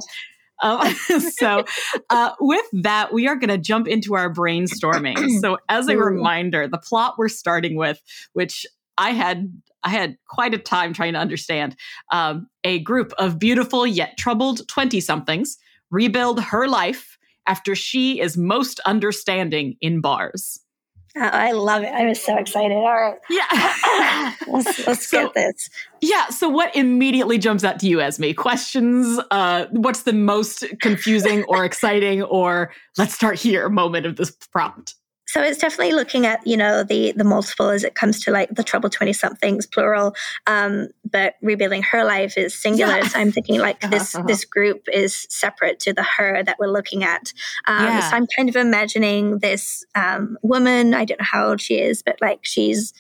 Um, 0.63 0.95
so, 1.39 1.65
uh, 2.11 2.33
with 2.41 2.67
that, 2.73 3.13
we 3.13 3.29
are 3.29 3.37
going 3.37 3.49
to 3.49 3.59
jump 3.59 3.89
into 3.89 4.15
our 4.15 4.33
brainstorming. 4.33 5.17
So, 5.41 5.59
as 5.69 5.89
a 5.89 5.97
reminder, 5.97 6.69
the 6.69 6.79
plot 6.79 7.15
we're 7.19 7.29
starting 7.29 7.77
with, 7.77 8.01
which 8.33 8.65
I 8.97 9.11
had 9.11 9.53
I 9.83 9.91
had 9.91 10.17
quite 10.29 10.55
a 10.55 10.59
time 10.59 10.93
trying 10.93 11.13
to 11.15 11.19
understand, 11.19 11.77
um, 12.13 12.47
a 12.63 12.79
group 12.81 13.13
of 13.19 13.39
beautiful 13.39 13.87
yet 13.87 14.17
troubled 14.17 14.67
twenty 14.69 15.01
somethings 15.01 15.57
rebuild 15.91 16.41
her 16.41 16.67
life 16.69 17.19
after 17.47 17.75
she 17.75 18.21
is 18.21 18.37
most 18.37 18.81
understanding 18.81 19.77
in 19.81 20.01
bars. 20.01 20.64
Oh, 21.17 21.21
I 21.21 21.53
love 21.53 21.85
it. 21.85 21.93
I 21.93 22.07
was 22.07 22.21
so 22.21 22.37
excited. 22.37 22.75
All 22.75 22.93
right. 22.93 23.19
Yeah. 23.31 24.35
let's, 24.53 24.87
let's 24.87 25.09
so, 25.09 25.25
get 25.25 25.35
this. 25.35 25.71
Yeah. 26.01 26.29
So, 26.29 26.49
what 26.49 26.75
immediately 26.75 27.39
jumps 27.39 27.63
out 27.63 27.79
to 27.81 27.89
you, 27.89 28.01
Esme? 28.01 28.33
Questions? 28.33 29.21
Uh, 29.31 29.67
what's 29.71 30.03
the 30.03 30.13
most 30.13 30.65
confusing 30.81 31.45
or 31.45 31.65
exciting 31.65 32.23
or 32.23 32.73
let's 32.99 33.15
start 33.15 33.39
here 33.39 33.69
moment 33.69 34.07
of 34.07 34.17
this 34.17 34.33
prompt? 34.51 34.95
So 35.27 35.43
it's 35.43 35.59
definitely 35.59 35.95
looking 35.95 36.27
at 36.27 36.47
you 36.47 36.57
know 36.57 36.85
the 36.85 37.13
the 37.13 37.25
multiple 37.25 37.71
as 37.71 37.85
it 37.85 37.95
comes 37.95 38.23
to 38.25 38.31
like 38.31 38.55
the 38.55 38.63
trouble 38.63 38.91
twenty 38.91 39.13
somethings 39.13 39.67
plural, 39.67 40.15
um, 40.47 40.89
but 41.11 41.35
rebuilding 41.43 41.83
her 41.83 42.05
life 42.05 42.37
is 42.37 42.55
singular. 42.55 42.99
Yeah. 42.99 43.09
So 43.09 43.19
I'm 43.19 43.33
thinking 43.33 43.59
like 43.59 43.83
uh-huh, 43.83 43.91
this 43.91 44.15
uh-huh. 44.15 44.27
this 44.27 44.45
group 44.45 44.87
is 44.93 45.27
separate 45.31 45.81
to 45.81 45.93
the 45.93 46.03
her 46.03 46.43
that 46.43 46.59
we're 46.59 46.73
looking 46.73 47.05
at. 47.05 47.33
Um, 47.67 47.85
yeah. 47.85 48.11
So 48.11 48.17
I'm 48.17 48.27
kind 48.37 48.49
of 48.49 48.57
imagining 48.57 49.39
this 49.39 49.85
um, 49.95 50.37
woman. 50.43 50.95
I 50.95 51.05
don't 51.05 51.21
know 51.21 51.27
how 51.29 51.49
old 51.49 51.61
she 51.61 51.81
is, 51.81 52.03
but 52.03 52.17
like 52.21 52.41
she's 52.43 52.93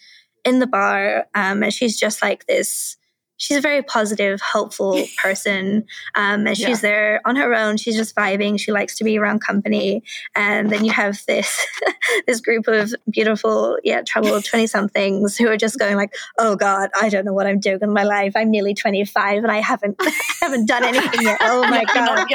in 0.44 0.58
the 0.58 0.66
bar 0.66 1.26
um, 1.34 1.62
and 1.62 1.72
she's 1.72 1.98
just 1.98 2.22
like 2.22 2.46
this 2.46 2.96
she's 3.36 3.56
a 3.56 3.60
very 3.60 3.82
positive, 3.82 4.40
helpful 4.40 5.04
person. 5.22 5.84
Um, 6.14 6.46
and 6.46 6.56
she's 6.56 6.82
yeah. 6.82 6.90
there 6.90 7.20
on 7.24 7.36
her 7.36 7.54
own. 7.54 7.76
She's 7.76 7.96
just 7.96 8.14
vibing. 8.14 8.58
She 8.58 8.72
likes 8.72 8.96
to 8.96 9.04
be 9.04 9.18
around 9.18 9.40
company. 9.40 10.02
And 10.34 10.70
then 10.70 10.84
you 10.84 10.92
have 10.92 11.20
this 11.26 11.66
this 12.26 12.40
group 12.40 12.66
of 12.68 12.94
beautiful, 13.10 13.78
yeah, 13.84 14.02
troubled 14.02 14.44
twenty 14.54 14.66
somethings 14.66 15.36
who 15.36 15.48
are 15.48 15.56
just 15.56 15.78
going 15.78 15.96
like, 15.96 16.14
"Oh 16.38 16.56
God, 16.56 16.90
I 17.00 17.08
don't 17.08 17.24
know 17.24 17.32
what 17.32 17.46
I'm 17.46 17.60
doing 17.60 17.78
in 17.82 17.92
my 17.92 18.04
life. 18.04 18.32
I'm 18.36 18.50
nearly 18.50 18.74
twenty 18.74 19.04
five 19.04 19.42
and 19.42 19.50
I 19.50 19.60
haven't 19.60 20.00
haven't 20.40 20.66
done 20.66 20.84
anything 20.84 21.22
yet. 21.22 21.38
Oh 21.42 21.62
my 21.68 21.84
God." 21.84 22.26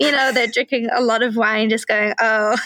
you 0.00 0.10
know, 0.10 0.32
they're 0.32 0.46
drinking 0.46 0.88
a 0.92 1.00
lot 1.00 1.22
of 1.22 1.36
wine, 1.36 1.68
just 1.68 1.86
going, 1.86 2.14
"Oh, 2.20 2.56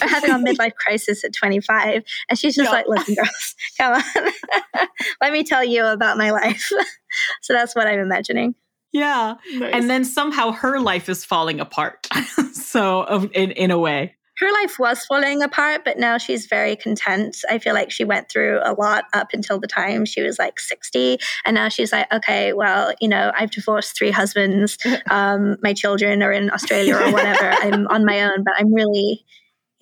I'm 0.00 0.08
having 0.08 0.30
a 0.30 0.34
midlife 0.34 0.74
crisis 0.74 1.24
at 1.24 1.32
twenty 1.32 1.60
five. 1.60 2.02
And 2.28 2.38
she's 2.38 2.54
just 2.54 2.70
yeah. 2.70 2.76
like, 2.76 2.86
"Listen, 2.88 3.14
girls, 3.14 3.54
come 3.78 3.94
on, 3.94 4.88
let 5.20 5.32
me 5.32 5.44
tell 5.44 5.64
you 5.64 5.84
about 5.84 6.16
my 6.16 6.21
life. 6.30 6.70
so 7.42 7.52
that's 7.52 7.74
what 7.74 7.86
I'm 7.86 8.00
imagining. 8.00 8.54
Yeah. 8.92 9.36
Nice. 9.54 9.72
And 9.72 9.88
then 9.88 10.04
somehow 10.04 10.52
her 10.52 10.78
life 10.78 11.08
is 11.08 11.24
falling 11.24 11.60
apart. 11.60 12.06
so 12.52 13.28
in 13.32 13.50
in 13.52 13.70
a 13.70 13.78
way. 13.78 14.14
Her 14.38 14.50
life 14.62 14.78
was 14.78 15.04
falling 15.04 15.42
apart, 15.42 15.82
but 15.84 15.98
now 15.98 16.18
she's 16.18 16.46
very 16.46 16.74
content. 16.74 17.36
I 17.48 17.58
feel 17.58 17.74
like 17.74 17.90
she 17.92 18.02
went 18.02 18.28
through 18.28 18.60
a 18.64 18.72
lot 18.72 19.04
up 19.12 19.28
until 19.32 19.60
the 19.60 19.68
time 19.68 20.04
she 20.04 20.22
was 20.22 20.38
like 20.38 20.58
60. 20.58 21.18
And 21.44 21.54
now 21.54 21.68
she's 21.68 21.92
like, 21.92 22.12
okay, 22.12 22.52
well, 22.52 22.92
you 23.00 23.08
know, 23.08 23.30
I've 23.38 23.50
divorced 23.50 23.96
three 23.96 24.10
husbands. 24.10 24.78
Um, 25.10 25.56
my 25.62 25.74
children 25.74 26.22
are 26.22 26.32
in 26.32 26.50
Australia 26.50 26.96
or 26.96 27.12
whatever. 27.12 27.50
I'm 27.50 27.86
on 27.88 28.04
my 28.04 28.22
own, 28.22 28.44
but 28.44 28.54
I'm 28.56 28.72
really 28.72 29.24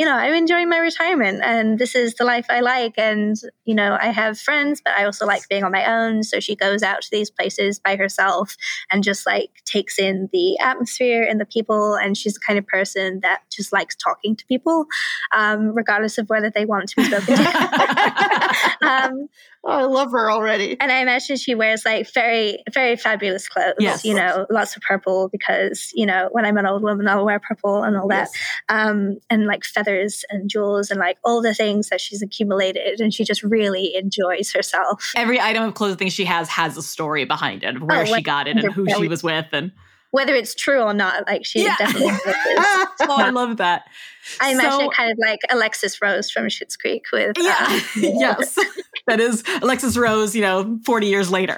you 0.00 0.06
know, 0.06 0.14
I'm 0.14 0.32
enjoying 0.32 0.70
my 0.70 0.78
retirement 0.78 1.42
and 1.44 1.78
this 1.78 1.94
is 1.94 2.14
the 2.14 2.24
life 2.24 2.46
I 2.48 2.60
like. 2.60 2.94
And, 2.96 3.36
you 3.66 3.74
know, 3.74 3.98
I 4.00 4.06
have 4.06 4.40
friends, 4.40 4.80
but 4.82 4.94
I 4.96 5.04
also 5.04 5.26
like 5.26 5.46
being 5.50 5.62
on 5.62 5.72
my 5.72 5.84
own. 5.84 6.22
So 6.22 6.40
she 6.40 6.56
goes 6.56 6.82
out 6.82 7.02
to 7.02 7.08
these 7.12 7.28
places 7.28 7.78
by 7.78 7.96
herself 7.96 8.56
and 8.90 9.04
just 9.04 9.26
like 9.26 9.50
takes 9.66 9.98
in 9.98 10.30
the 10.32 10.58
atmosphere 10.58 11.22
and 11.22 11.38
the 11.38 11.44
people. 11.44 11.96
And 11.96 12.16
she's 12.16 12.32
the 12.32 12.40
kind 12.40 12.58
of 12.58 12.66
person 12.66 13.20
that 13.20 13.42
just 13.52 13.74
likes 13.74 13.94
talking 13.94 14.36
to 14.36 14.46
people, 14.46 14.86
um, 15.36 15.74
regardless 15.76 16.16
of 16.16 16.30
whether 16.30 16.48
they 16.48 16.64
want 16.64 16.88
to 16.88 16.96
be 16.96 17.04
spoken 17.04 17.36
to. 17.36 18.78
um, 18.80 19.28
Oh, 19.62 19.70
I 19.70 19.82
love 19.82 20.10
her 20.12 20.30
already. 20.30 20.78
And 20.80 20.90
I 20.90 21.00
imagine 21.00 21.36
she 21.36 21.54
wears 21.54 21.84
like 21.84 22.10
very, 22.14 22.62
very 22.72 22.96
fabulous 22.96 23.46
clothes. 23.46 23.74
Yes. 23.78 24.06
You 24.06 24.14
know, 24.14 24.46
lots 24.48 24.74
of 24.74 24.82
purple 24.82 25.28
because, 25.28 25.90
you 25.94 26.06
know, 26.06 26.30
when 26.32 26.46
I'm 26.46 26.56
an 26.56 26.64
old 26.64 26.82
woman, 26.82 27.06
I'll 27.06 27.26
wear 27.26 27.38
purple 27.38 27.82
and 27.82 27.94
all 27.94 28.08
that. 28.08 28.28
Yes. 28.32 28.42
Um, 28.70 29.18
and 29.28 29.46
like 29.46 29.64
feathers 29.64 30.24
and 30.30 30.48
jewels 30.48 30.90
and 30.90 30.98
like 30.98 31.18
all 31.24 31.42
the 31.42 31.54
things 31.54 31.90
that 31.90 32.00
she's 32.00 32.22
accumulated. 32.22 33.00
And 33.00 33.12
she 33.12 33.22
just 33.22 33.42
really 33.42 33.94
enjoys 33.94 34.50
herself. 34.50 35.12
Every 35.14 35.38
item 35.38 35.64
of 35.64 35.74
clothing 35.74 36.08
she 36.08 36.24
has 36.24 36.48
has 36.48 36.78
a 36.78 36.82
story 36.82 37.26
behind 37.26 37.62
it, 37.62 37.76
of 37.76 37.82
where 37.82 38.02
oh, 38.02 38.04
she 38.06 38.22
got 38.22 38.48
it 38.48 38.56
and 38.56 38.72
who 38.72 38.86
she 38.88 39.08
was 39.08 39.22
with. 39.22 39.46
And 39.52 39.72
whether 40.10 40.34
it's 40.34 40.54
true 40.54 40.80
or 40.80 40.94
not, 40.94 41.26
like 41.26 41.44
she 41.44 41.64
yeah. 41.64 41.76
definitely 41.78 42.08
oh, 43.02 43.16
I 43.16 43.30
love 43.30 43.58
that. 43.58 43.84
I 44.40 44.52
imagine 44.52 44.80
so, 44.80 44.90
kind 44.90 45.10
of 45.10 45.18
like 45.18 45.40
Alexis 45.50 46.00
Rose 46.02 46.30
from 46.30 46.46
Schitt's 46.46 46.76
Creek 46.76 47.04
with 47.12 47.36
yeah, 47.38 47.56
uh, 47.60 47.80
yes, 47.96 48.58
that 49.06 49.20
is 49.20 49.44
Alexis 49.62 49.96
Rose. 49.96 50.34
You 50.34 50.42
know, 50.42 50.78
forty 50.84 51.06
years 51.06 51.30
later. 51.30 51.56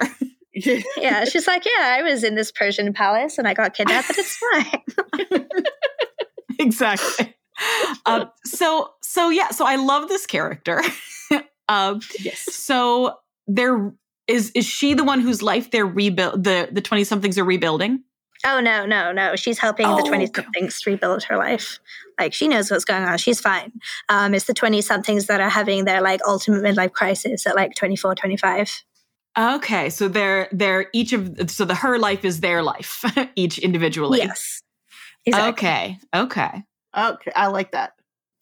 yeah, 0.53 1.25
she's 1.25 1.47
like, 1.47 1.65
yeah, 1.65 1.95
I 1.97 2.03
was 2.03 2.23
in 2.23 2.35
this 2.35 2.51
Persian 2.51 2.93
palace 2.93 3.37
and 3.39 3.47
I 3.47 3.55
got 3.55 3.73
kidnapped, 3.73 4.07
but 4.07 4.17
it's 4.19 4.35
fine. 4.35 5.45
exactly. 6.59 7.35
Um, 8.05 8.29
so, 8.45 8.93
so 9.01 9.29
yeah, 9.29 9.49
so 9.49 9.65
I 9.65 9.77
love 9.77 10.09
this 10.09 10.27
character. 10.27 10.81
um, 11.69 12.01
yes. 12.19 12.39
So 12.53 13.15
there 13.47 13.93
is 14.27 14.51
is 14.55 14.65
she 14.65 14.93
the 14.93 15.03
one 15.03 15.19
whose 15.19 15.41
life 15.41 15.71
they're 15.71 15.87
rebuild 15.87 16.43
the 16.43 16.69
the 16.71 16.81
twenty 16.81 17.03
somethings 17.03 17.37
are 17.37 17.43
rebuilding? 17.43 18.03
Oh 18.45 18.59
no, 18.59 18.85
no, 18.85 19.11
no. 19.11 19.35
She's 19.35 19.57
helping 19.57 19.85
Oh, 19.85 19.95
the 19.95 20.03
twenty 20.03 20.25
okay. 20.25 20.41
somethings 20.43 20.85
rebuild 20.85 21.23
her 21.23 21.37
life. 21.37 21.79
Like 22.19 22.33
she 22.33 22.47
knows 22.47 22.69
what's 22.69 22.85
going 22.85 23.03
on. 23.03 23.17
She's 23.17 23.39
fine. 23.39 23.71
Um, 24.09 24.33
it's 24.33 24.45
the 24.45 24.53
twenty 24.53 24.81
somethings 24.81 25.27
that 25.27 25.39
are 25.39 25.49
having 25.49 25.85
their 25.85 26.01
like 26.01 26.19
ultimate 26.27 26.61
midlife 26.63 26.91
crisis 26.91 27.47
at 27.47 27.55
like 27.55 27.73
24, 27.75 28.15
25. 28.15 28.83
Okay, 29.37 29.89
so 29.89 30.07
they're 30.07 30.47
they're 30.51 30.87
each 30.93 31.13
of 31.13 31.49
so 31.49 31.65
the 31.65 31.73
her 31.75 31.97
life 31.97 32.23
is 32.23 32.41
their 32.41 32.61
life, 32.61 33.03
each 33.35 33.57
individually. 33.57 34.19
Yes. 34.19 34.61
Exactly. 35.25 35.49
Okay. 35.67 35.97
Okay. 36.13 36.63
Okay, 36.95 37.31
I 37.35 37.47
like 37.47 37.71
that. 37.71 37.93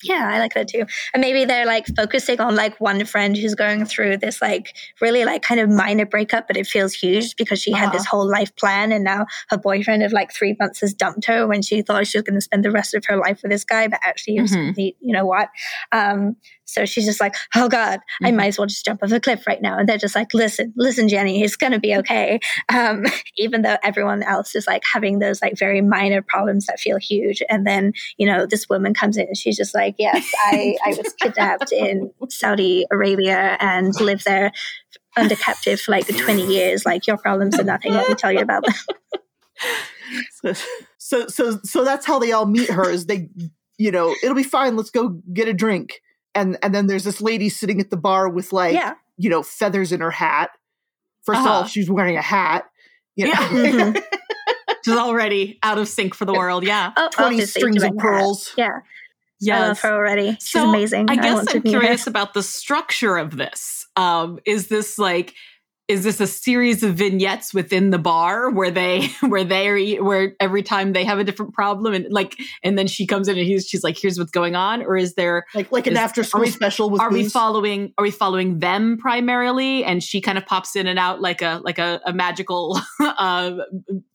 Yeah, 0.03 0.29
I 0.31 0.39
like 0.39 0.53
that 0.53 0.67
too. 0.67 0.85
And 1.13 1.21
maybe 1.21 1.45
they're 1.45 1.65
like 1.65 1.85
focusing 1.95 2.39
on 2.39 2.55
like 2.55 2.79
one 2.79 3.05
friend 3.05 3.35
who's 3.37 3.55
going 3.55 3.85
through 3.85 4.17
this 4.17 4.41
like 4.41 4.75
really 4.99 5.25
like 5.25 5.41
kind 5.41 5.59
of 5.59 5.69
minor 5.69 6.05
breakup, 6.05 6.47
but 6.47 6.57
it 6.57 6.67
feels 6.67 6.93
huge 6.93 7.35
because 7.35 7.61
she 7.61 7.71
had 7.71 7.91
this 7.91 8.05
whole 8.05 8.29
life 8.29 8.55
plan 8.55 8.91
and 8.91 9.03
now 9.03 9.25
her 9.49 9.57
boyfriend 9.57 10.03
of 10.03 10.11
like 10.11 10.33
three 10.33 10.55
months 10.59 10.81
has 10.81 10.93
dumped 10.93 11.25
her 11.25 11.47
when 11.47 11.61
she 11.61 11.81
thought 11.81 12.07
she 12.07 12.17
was 12.17 12.23
going 12.23 12.35
to 12.35 12.41
spend 12.41 12.63
the 12.65 12.71
rest 12.71 12.93
of 12.93 13.03
her 13.05 13.17
life 13.17 13.41
with 13.41 13.51
this 13.51 13.63
guy, 13.63 13.87
but 13.87 13.99
actually 14.03 14.37
it 14.37 14.41
was 14.41 14.55
you 14.77 14.93
know 15.01 15.25
what? 15.25 15.49
Um, 15.91 16.35
so 16.71 16.85
she's 16.85 17.05
just 17.05 17.19
like, 17.19 17.35
oh 17.55 17.67
God, 17.69 17.99
I 18.23 18.31
Mhm. 18.31 18.35
might 18.35 18.47
as 18.47 18.57
well 18.57 18.67
just 18.67 18.85
jump 18.85 19.03
off 19.03 19.11
a 19.11 19.19
cliff 19.19 19.45
right 19.45 19.61
now. 19.61 19.77
And 19.77 19.87
they're 19.87 19.97
just 19.97 20.15
like, 20.15 20.33
listen, 20.33 20.73
listen, 20.75 21.07
Jenny, 21.09 21.43
it's 21.43 21.55
going 21.55 21.73
to 21.73 21.79
be 21.79 21.95
okay. 21.97 22.39
Um, 22.69 23.05
even 23.37 23.61
though 23.61 23.77
everyone 23.83 24.23
else 24.23 24.55
is 24.55 24.67
like 24.67 24.83
having 24.91 25.19
those 25.19 25.41
like 25.41 25.57
very 25.57 25.81
minor 25.81 26.21
problems 26.21 26.65
that 26.67 26.79
feel 26.79 26.97
huge. 26.97 27.41
And 27.49 27.67
then, 27.67 27.93
you 28.17 28.25
know, 28.25 28.45
this 28.45 28.69
woman 28.69 28.93
comes 28.93 29.17
in 29.17 29.27
and 29.27 29.37
she's 29.37 29.57
just 29.57 29.75
like, 29.75 29.95
yes, 29.99 30.31
I, 30.45 30.75
I 30.85 30.89
was 30.89 31.13
kidnapped 31.19 31.71
in 31.71 32.11
Saudi 32.29 32.85
Arabia 32.91 33.57
and 33.59 33.93
lived 33.99 34.25
there 34.25 34.51
under 35.17 35.35
captive 35.35 35.81
for 35.81 35.91
like 35.91 36.07
20 36.07 36.45
years. 36.47 36.85
Like 36.85 37.05
your 37.05 37.17
problems 37.17 37.59
are 37.59 37.63
nothing. 37.63 37.93
Let 37.93 38.07
me 38.07 38.15
tell 38.15 38.31
you 38.31 38.41
about 38.41 38.65
them. 38.65 38.75
So 40.97 41.27
so 41.27 41.59
so 41.63 41.83
that's 41.83 42.05
how 42.05 42.17
they 42.19 42.31
all 42.31 42.45
meet 42.45 42.69
her 42.69 42.89
is 42.89 43.05
they 43.05 43.29
you 43.77 43.91
know, 43.91 44.15
it'll 44.23 44.35
be 44.35 44.43
fine, 44.43 44.75
let's 44.75 44.89
go 44.91 45.09
get 45.33 45.47
a 45.47 45.53
drink. 45.53 46.01
And 46.35 46.57
and 46.63 46.73
then 46.73 46.87
there's 46.87 47.03
this 47.03 47.21
lady 47.21 47.49
sitting 47.49 47.79
at 47.81 47.89
the 47.89 47.97
bar 47.97 48.29
with 48.29 48.53
like, 48.53 48.73
yeah. 48.73 48.93
you 49.17 49.29
know, 49.29 49.43
feathers 49.43 49.91
in 49.91 49.99
her 50.01 50.11
hat. 50.11 50.51
1st 51.27 51.39
of 51.39 51.45
all, 51.47 51.59
Uh-huh. 51.59 51.67
she's 51.67 51.89
wearing 51.89 52.17
a 52.17 52.21
hat. 52.21 52.65
You 53.15 53.25
know, 53.25 53.31
Yeah. 53.33 53.47
Mhm. 53.49 54.03
She's 54.83 54.95
already 54.95 55.59
out 55.61 55.77
of 55.77 55.87
sync 55.87 56.15
for 56.15 56.25
the 56.25 56.33
world. 56.33 56.63
Yeah. 56.65 56.91
Oh, 56.97 57.07
20 57.11 57.41
strings 57.41 57.83
of 57.83 57.91
that. 57.91 57.99
pearls. 57.99 58.51
Yeah. 58.57 58.79
I 59.51 59.67
love 59.67 59.79
her 59.81 59.91
already. 59.93 60.31
She's 60.33 60.49
So, 60.49 60.67
amazing. 60.69 61.07
I 61.09 61.17
guess 61.17 61.35
want 61.35 61.49
I'm 61.55 61.61
meet 61.63 61.73
her. 61.73 61.79
curious 61.81 62.07
about 62.07 62.33
the 62.33 62.41
structure 62.41 63.15
of 63.17 63.37
this. 63.37 63.85
Um, 63.95 64.39
is 64.45 64.69
this 64.69 64.97
like 64.97 65.35
is 65.87 66.03
this 66.03 66.21
a 66.21 66.27
series 66.27 66.83
of 66.83 66.95
vignettes 66.95 67.53
within 67.53 67.89
the 67.89 67.97
bar 67.97 68.49
where 68.49 68.71
they 68.71 69.07
where 69.21 69.43
they 69.43 69.67
are 69.67 70.03
where 70.03 70.35
every 70.39 70.63
time 70.63 70.93
they 70.93 71.03
have 71.03 71.19
a 71.19 71.23
different 71.23 71.53
problem 71.53 71.93
and 71.93 72.07
like 72.09 72.37
and 72.63 72.77
then 72.77 72.87
she 72.87 73.05
comes 73.05 73.27
in 73.27 73.37
and 73.37 73.45
he's 73.45 73.67
she's 73.67 73.83
like 73.83 73.97
here's 73.97 74.17
what's 74.17 74.31
going 74.31 74.55
on 74.55 74.81
or 74.83 74.95
is 74.95 75.15
there 75.15 75.45
Like 75.53 75.71
like 75.71 75.87
an 75.87 75.97
after 75.97 76.23
school 76.23 76.47
special 76.47 76.89
with 76.89 77.01
are 77.01 77.11
we 77.11 77.27
following 77.27 77.93
are 77.97 78.03
we 78.03 78.11
following 78.11 78.59
them 78.59 78.97
primarily? 78.97 79.83
And 79.83 80.03
she 80.03 80.21
kind 80.21 80.37
of 80.37 80.45
pops 80.45 80.75
in 80.75 80.87
and 80.87 80.97
out 80.97 81.21
like 81.21 81.41
a 81.41 81.61
like 81.63 81.79
a, 81.79 82.01
a 82.05 82.13
magical 82.13 82.79
uh 82.99 83.57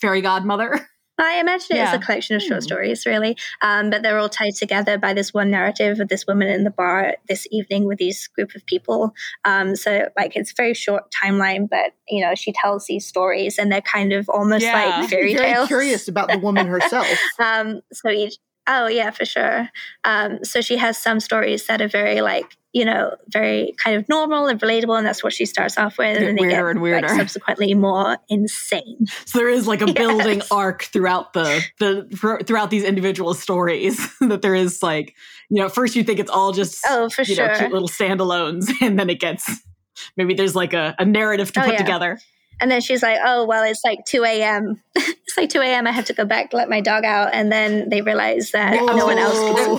fairy 0.01 0.21
godmother 0.21 0.89
I 1.19 1.39
imagine 1.41 1.77
it 1.77 1.83
is 1.83 1.91
Yeah. 1.91 1.97
a 1.97 1.99
collection 1.99 2.37
of 2.37 2.43
short 2.43 2.63
Hmm. 2.63 2.67
stories, 2.67 3.07
really. 3.07 3.37
Um, 3.63 3.91
but 3.91 4.03
they're 4.03 4.19
all 4.19 4.29
tied 4.29 4.55
together 4.55 4.99
by 4.99 5.15
this 5.15 5.33
one 5.33 5.51
narrative 5.51 5.99
of 6.01 6.09
this 6.09 6.27
woman 6.27 6.49
in 6.49 6.65
the 6.65 6.71
bar 6.71 7.17
this 7.29 7.47
evening 7.51 7.85
with 7.87 7.99
these 7.99 8.27
group 8.29 8.55
of 8.55 8.65
people. 8.67 9.15
Um, 9.45 9.77
so, 9.77 10.09
like, 10.17 10.37
it's 10.37 10.51
a 10.53 10.55
very 10.55 10.75
short 10.75 11.05
timeline, 11.13 11.69
but 11.71 11.93
you 12.09 12.21
know, 12.23 12.35
she 12.35 12.53
tells 12.53 12.87
these 12.87 13.07
stories, 13.07 13.59
and 13.59 13.73
they're 13.73 13.81
kind 13.81 14.13
of 14.13 14.29
almost 14.29 14.65
Yeah. 14.65 14.73
like 14.73 14.95
I'm 14.95 15.09
fairy 15.09 15.35
very 15.35 15.55
tales. 15.55 15.69
curious 15.69 16.09
about 16.09 16.33
the 16.33 16.39
woman 16.39 16.67
herself. 16.67 17.19
Um, 17.39 17.81
so 17.93 18.11
each, 18.11 18.37
oh 18.67 18.87
yeah, 18.89 19.11
for 19.11 19.25
sure. 19.25 19.69
Um, 20.05 20.45
so 20.45 20.61
she 20.61 20.77
has 20.77 20.99
some 20.99 21.21
stories 21.21 21.67
that 21.67 21.81
are 21.81 21.89
very 21.89 22.21
like 22.21 22.57
you 22.77 22.85
know 22.85 23.17
very 23.29 23.75
kind 23.83 23.97
of 23.97 24.07
normal 24.09 24.47
and 24.49 24.61
relatable, 24.61 24.97
and 24.99 25.07
that's 25.07 25.23
what 25.25 25.33
she 25.33 25.47
starts 25.47 25.79
off 25.79 25.97
with, 25.97 26.17
and 26.19 26.27
then 26.27 26.35
they 26.37 26.43
get 26.51 26.63
and 26.65 26.83
weirder. 26.83 27.09
Like, 27.09 27.17
subsequently 27.17 27.73
more 27.75 28.19
insane. 28.29 29.07
so 29.25 29.39
there 29.39 29.49
is 29.49 29.67
like 29.67 29.81
a 29.81 29.93
building 30.03 30.39
Yes. 30.39 30.51
arc 30.53 30.83
throughout 30.85 31.33
the 31.33 31.65
the 31.79 32.43
throughout 32.47 32.69
these 32.71 32.85
individual 32.85 33.33
stories 33.33 33.97
that 34.21 34.43
there 34.43 34.55
is 34.55 34.83
like 34.83 35.15
you 35.49 35.63
know 35.63 35.69
first 35.71 35.97
you 35.97 36.05
think 36.05 36.19
it's 36.21 36.31
all 36.31 36.53
just 36.53 36.85
Oh, 36.89 37.09
for 37.09 37.23
you 37.23 37.35
sure. 37.35 37.49
know 37.49 37.59
cute 37.59 37.73
little 37.73 37.89
standalones 37.89 38.69
and 38.83 38.99
then 38.99 39.09
it 39.09 39.21
gets 39.21 39.49
maybe 40.19 40.35
there's 40.35 40.55
like 40.55 40.75
a, 40.75 40.95
a 40.99 41.05
narrative 41.07 41.53
to 41.53 41.61
Oh, 41.61 41.65
put 41.65 41.73
yeah. 41.75 41.79
together 41.79 42.19
And 42.61 42.71
then 42.71 42.81
she's 42.81 43.03
like, 43.03 43.19
"Oh 43.25 43.45
well, 43.47 43.65
it's 43.65 43.83
like 43.85 44.01
two 44.07 44.25
a.m. 44.25 44.81
it's 44.95 45.37
like 45.37 45.51
two 45.51 45.61
a.m. 45.61 45.87
I 45.87 45.93
have 45.93 46.07
to 46.07 46.13
go 46.15 46.25
back 46.25 46.53
let 46.53 46.69
my 46.71 46.81
dog 46.81 47.05
out." 47.05 47.31
And 47.35 47.53
then 47.53 47.89
they 47.91 48.01
realize 48.03 48.51
that 48.53 48.75
no 48.75 49.07
one 49.07 49.19
else 49.19 49.35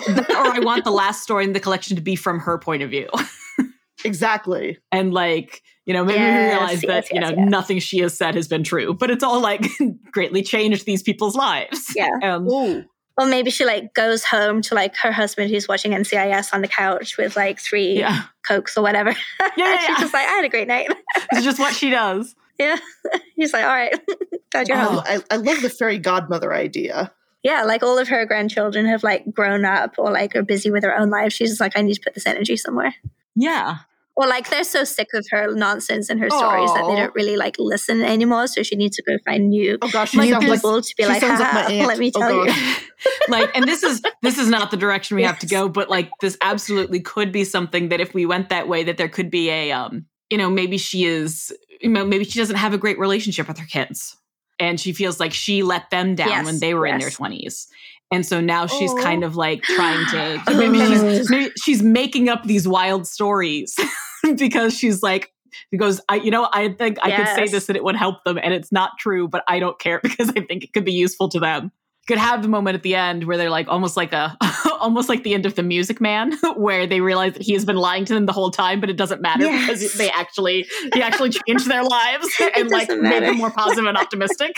can. 0.05 0.23
Whoa. 0.25 0.35
or 0.35 0.53
I 0.53 0.59
want 0.59 0.83
the 0.83 0.91
last 0.91 1.23
story 1.23 1.43
in 1.43 1.53
the 1.53 1.59
collection 1.59 1.95
to 1.95 2.01
be 2.01 2.15
from 2.15 2.39
her 2.39 2.57
point 2.57 2.83
of 2.83 2.89
view. 2.89 3.09
exactly. 4.05 4.77
and 4.91 5.13
like 5.13 5.61
you 5.85 5.93
know 5.93 6.03
maybe 6.05 6.19
Yes, 6.19 6.39
we 6.43 6.49
realize 6.57 6.81
that 6.81 6.87
yes, 7.05 7.11
you 7.11 7.19
know 7.19 7.29
yes, 7.29 7.35
yes. 7.39 7.49
nothing 7.49 7.79
she 7.79 7.99
has 7.99 8.15
said 8.15 8.35
has 8.35 8.47
been 8.47 8.63
true 8.63 8.93
but 8.93 9.09
it's 9.09 9.23
all 9.23 9.39
like 9.39 9.65
greatly 10.11 10.43
changed 10.43 10.85
these 10.85 11.01
people's 11.01 11.35
lives 11.35 11.93
Yeah. 11.95 12.09
um, 12.23 12.47
Ooh. 12.47 12.83
Or 13.19 13.25
maybe 13.25 13.49
she 13.49 13.65
like 13.65 13.95
goes 13.95 14.23
home 14.23 14.61
to 14.63 14.75
like 14.75 14.95
her 14.97 15.11
husband 15.11 15.49
who's 15.49 15.67
watching 15.67 15.91
NCIS 15.93 16.53
on 16.53 16.61
the 16.61 16.67
couch 16.67 17.17
with 17.17 17.35
like 17.35 17.59
three 17.59 17.93
yeah 17.97 18.25
cokes 18.47 18.77
or 18.77 18.83
whatever. 18.83 19.09
yeah, 19.09 19.47
and 19.47 19.51
yeah, 19.57 19.79
she's 19.87 19.97
just 19.97 20.13
like, 20.13 20.27
"I 20.27 20.31
had 20.33 20.45
a 20.45 20.49
great 20.49 20.67
night." 20.67 20.87
it's 21.31 21.43
just 21.43 21.57
what 21.57 21.73
she 21.73 21.89
does 21.89 22.35
yeah. 22.59 22.77
He's 23.35 23.53
like, 23.53 23.63
"All 23.63 23.69
right, 23.69 23.93
glad 24.51 24.67
you're 24.67 24.77
home." 24.77 24.97
Oh, 24.97 25.03
I, 25.05 25.21
I 25.31 25.37
love 25.37 25.61
the 25.61 25.69
fairy 25.69 25.97
godmother 25.99 26.53
idea. 26.53 27.11
Yeah, 27.43 27.63
like 27.63 27.83
all 27.83 27.97
of 27.97 28.07
her 28.09 28.25
grandchildren 28.25 28.85
have 28.87 29.03
like 29.03 29.31
grown 29.31 29.63
up 29.63 29.93
or 29.97 30.11
like 30.11 30.35
are 30.35 30.43
busy 30.43 30.69
with 30.71 30.81
their 30.81 30.97
own 30.97 31.09
lives. 31.09 31.33
She's 31.35 31.49
just 31.49 31.61
like, 31.61 31.77
I 31.77 31.81
need 31.81 31.93
to 31.93 32.01
put 32.03 32.13
this 32.13 32.25
energy 32.25 32.57
somewhere. 32.57 32.93
yeah 33.35 33.77
Or 34.15 34.27
like 34.27 34.49
they're 34.49 34.65
so 34.65 34.83
sick 34.83 35.09
of 35.13 35.25
her 35.29 35.53
nonsense 35.55 36.09
and 36.09 36.19
her 36.19 36.29
stories 36.29 36.73
that 36.73 36.85
they 36.89 36.95
don't 36.95 37.13
really 37.15 37.37
like 37.37 37.55
listen 37.59 38.01
anymore. 38.01 38.47
So 38.47 38.63
she 38.63 38.75
needs 38.75 38.97
to 38.97 39.03
go 39.03 39.17
find 39.23 39.49
new 39.49 39.77
Oh 39.81 39.87
gosh, 39.89 40.13
Like 40.13 40.25
new 40.25 40.33
sounds 40.33 40.47
like 40.47 40.57
people 40.57 40.81
to 40.81 40.95
be 40.97 41.05
like, 41.05 41.21
like 41.21 41.31
my 41.39 41.45
"Haha, 41.45 41.71
aunt. 41.71 41.87
let 41.87 41.99
me 41.99 42.11
Oh, 42.15 42.19
tell 42.19 42.45
you. 42.47 42.53
like 43.29 43.55
and 43.55 43.65
this 43.65 43.83
is 43.83 44.01
this 44.23 44.37
is 44.39 44.49
not 44.49 44.71
the 44.71 44.77
direction 44.77 45.15
we 45.15 45.23
have 45.23 45.39
to 45.39 45.47
go 45.47 45.69
but 45.69 45.89
like 45.89 46.09
this 46.19 46.37
absolutely 46.41 46.99
could 46.99 47.31
be 47.31 47.43
something 47.45 47.89
that 47.89 48.01
if 48.01 48.13
we 48.13 48.25
went 48.25 48.49
that 48.49 48.67
way 48.67 48.83
that 48.83 48.97
there 48.97 49.07
could 49.09 49.29
be 49.29 49.49
a 49.51 49.71
um 49.71 50.05
you 50.31 50.37
know 50.37 50.49
maybe 50.49 50.77
she 50.79 51.05
is 51.05 51.53
you 51.81 51.89
know 51.89 52.05
maybe 52.05 52.23
she 52.23 52.39
doesn't 52.39 52.55
have 52.55 52.73
a 52.73 52.77
great 52.77 52.99
relationship 52.99 53.47
with 53.47 53.57
her 53.57 53.65
kids. 53.65 54.15
And 54.59 54.79
she 54.79 54.91
feels 54.91 55.19
like 55.19 55.33
she 55.33 55.61
let 55.61 55.91
them 55.91 56.15
down 56.15 56.29
Yes, 56.29 56.45
when 56.45 56.59
they 56.59 56.73
were 56.73 56.87
in 56.87 56.97
their 56.97 57.11
20s 57.11 57.67
and 58.11 58.25
so 58.25 58.39
now 58.41 58.65
she's 58.65 58.91
Oh. 58.91 59.03
kind 59.03 59.23
of 59.23 59.35
like 59.35 59.61
trying 59.63 60.05
to 60.07 60.41
maybe 60.57 60.79
she's 60.79 61.01
oh. 61.01 61.23
maybe 61.29 61.51
she's 61.61 61.83
making 61.83 62.29
up 62.29 62.43
these 62.43 62.67
wild 62.67 63.05
stories 63.07 63.77
because 64.37 64.73
she's 64.75 65.03
like 65.03 65.31
because 65.71 66.01
I 66.09 66.15
you 66.15 66.31
know 66.31 66.49
I 66.51 66.69
think 66.69 66.97
I 67.03 67.11
could 67.15 67.27
say 67.35 67.47
this 67.47 67.67
and 67.69 67.75
it 67.75 67.83
would 67.83 67.95
help 67.95 68.23
them 68.23 68.37
and 68.41 68.53
it's 68.53 68.71
not 68.71 68.91
true 68.99 69.27
but 69.27 69.43
I 69.47 69.59
don't 69.59 69.77
care 69.79 69.99
because 70.03 70.29
I 70.29 70.41
think 70.41 70.63
it 70.63 70.73
could 70.73 70.85
be 70.85 70.93
useful 70.93 71.29
to 71.29 71.39
them 71.39 71.71
could 72.07 72.17
have 72.17 72.41
the 72.41 72.47
moment 72.47 72.75
at 72.75 72.83
the 72.83 72.95
end 72.95 73.25
where 73.25 73.37
they're 73.37 73.49
like 73.49 73.67
almost 73.67 73.97
like 73.97 74.13
a 74.13 74.35
almost 74.79 75.09
like 75.09 75.23
the 75.23 75.33
end 75.33 75.45
of 75.45 75.55
the 75.55 75.63
music 75.63 75.99
man 76.01 76.31
where 76.55 76.87
they 76.87 77.01
realize 77.01 77.33
that 77.33 77.41
he 77.41 77.53
has 77.53 77.65
been 77.65 77.75
lying 77.75 78.05
to 78.05 78.13
them 78.13 78.25
the 78.25 78.31
whole 78.33 78.49
time 78.51 78.79
but 78.79 78.89
it 78.89 78.97
doesn't 78.97 79.21
matter 79.21 79.43
Yes. 79.43 79.67
because 79.67 79.93
they 79.97 80.09
actually 80.11 80.65
he 80.93 81.01
actually 81.01 81.31
changed 81.31 81.67
their 81.67 81.83
lives 81.83 82.27
and 82.55 82.69
like 82.69 82.87
doesn't 82.87 83.03
made 83.03 83.23
them 83.23 83.37
more 83.37 83.51
positive 83.51 83.85
and 83.85 83.97
optimistic 83.97 84.55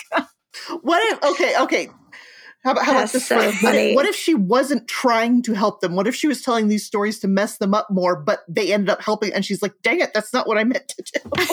What 0.81 1.01
if? 1.13 1.23
Okay, 1.31 1.53
okay. 1.61 1.89
How 2.63 2.71
about 2.71 2.83
how 2.85 2.91
about 2.91 3.11
this? 3.11 3.25
so 3.25 3.39
for- 3.39 3.65
what, 3.65 3.75
if, 3.75 3.95
what 3.95 4.05
if 4.05 4.15
she 4.15 4.33
wasn't 4.35 4.87
trying 4.89 5.41
to 5.43 5.53
help 5.53 5.79
them? 5.79 5.95
What 5.95 6.07
if 6.07 6.15
she 6.15 6.27
was 6.27 6.41
telling 6.41 6.67
these 6.67 6.85
stories 6.85 7.19
to 7.19 7.27
mess 7.29 7.57
them 7.57 7.73
up 7.73 7.87
more, 7.89 8.17
but 8.21 8.39
they 8.49 8.73
ended 8.73 8.89
up 8.89 9.01
helping? 9.01 9.31
And 9.31 9.45
she's 9.45 9.61
like, 9.61 9.73
"Dang 9.81 10.01
it, 10.01 10.13
that's 10.13 10.33
not 10.33 10.45
what 10.47 10.57
I 10.57 10.65
meant 10.65 10.89
to 10.89 11.03
do." 11.13 11.45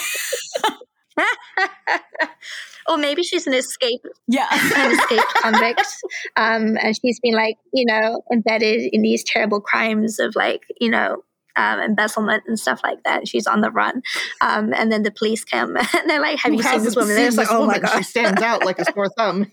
or 2.88 2.96
maybe 2.96 3.22
she's 3.22 3.46
an 3.46 3.54
escape 3.54 4.04
yeah. 4.26 4.46
an 4.52 4.92
escaped 4.92 5.34
convict. 5.42 5.86
Um, 6.36 6.76
and 6.82 6.94
she's 7.00 7.18
been 7.20 7.34
like 7.34 7.56
you 7.72 7.84
know 7.86 8.22
embedded 8.32 8.92
in 8.92 9.02
these 9.02 9.24
terrible 9.24 9.60
crimes 9.60 10.18
of 10.18 10.34
like 10.36 10.62
you 10.80 10.90
know 10.90 11.22
um, 11.56 11.80
embezzlement 11.80 12.44
and 12.46 12.58
stuff 12.58 12.80
like 12.84 13.02
that. 13.04 13.20
And 13.20 13.28
she's 13.28 13.46
on 13.46 13.62
the 13.62 13.70
run. 13.70 14.02
Um, 14.40 14.74
and 14.74 14.92
then 14.92 15.02
the 15.02 15.10
police 15.10 15.44
come 15.44 15.76
and 15.76 16.10
they're 16.10 16.20
like 16.20 16.38
have 16.40 16.52
Who 16.52 16.58
you 16.58 16.62
seen 16.62 16.82
this 16.82 16.94
woman? 16.94 17.08
Seen 17.08 17.16
they're 17.16 17.26
this 17.26 17.36
like 17.36 17.50
oh 17.50 17.66
my 17.66 17.78
woman? 17.78 17.90
She 17.96 18.02
stands 18.02 18.42
out 18.42 18.64
like 18.64 18.78
a 18.78 18.84
sore 18.92 19.08
thumb. 19.16 19.50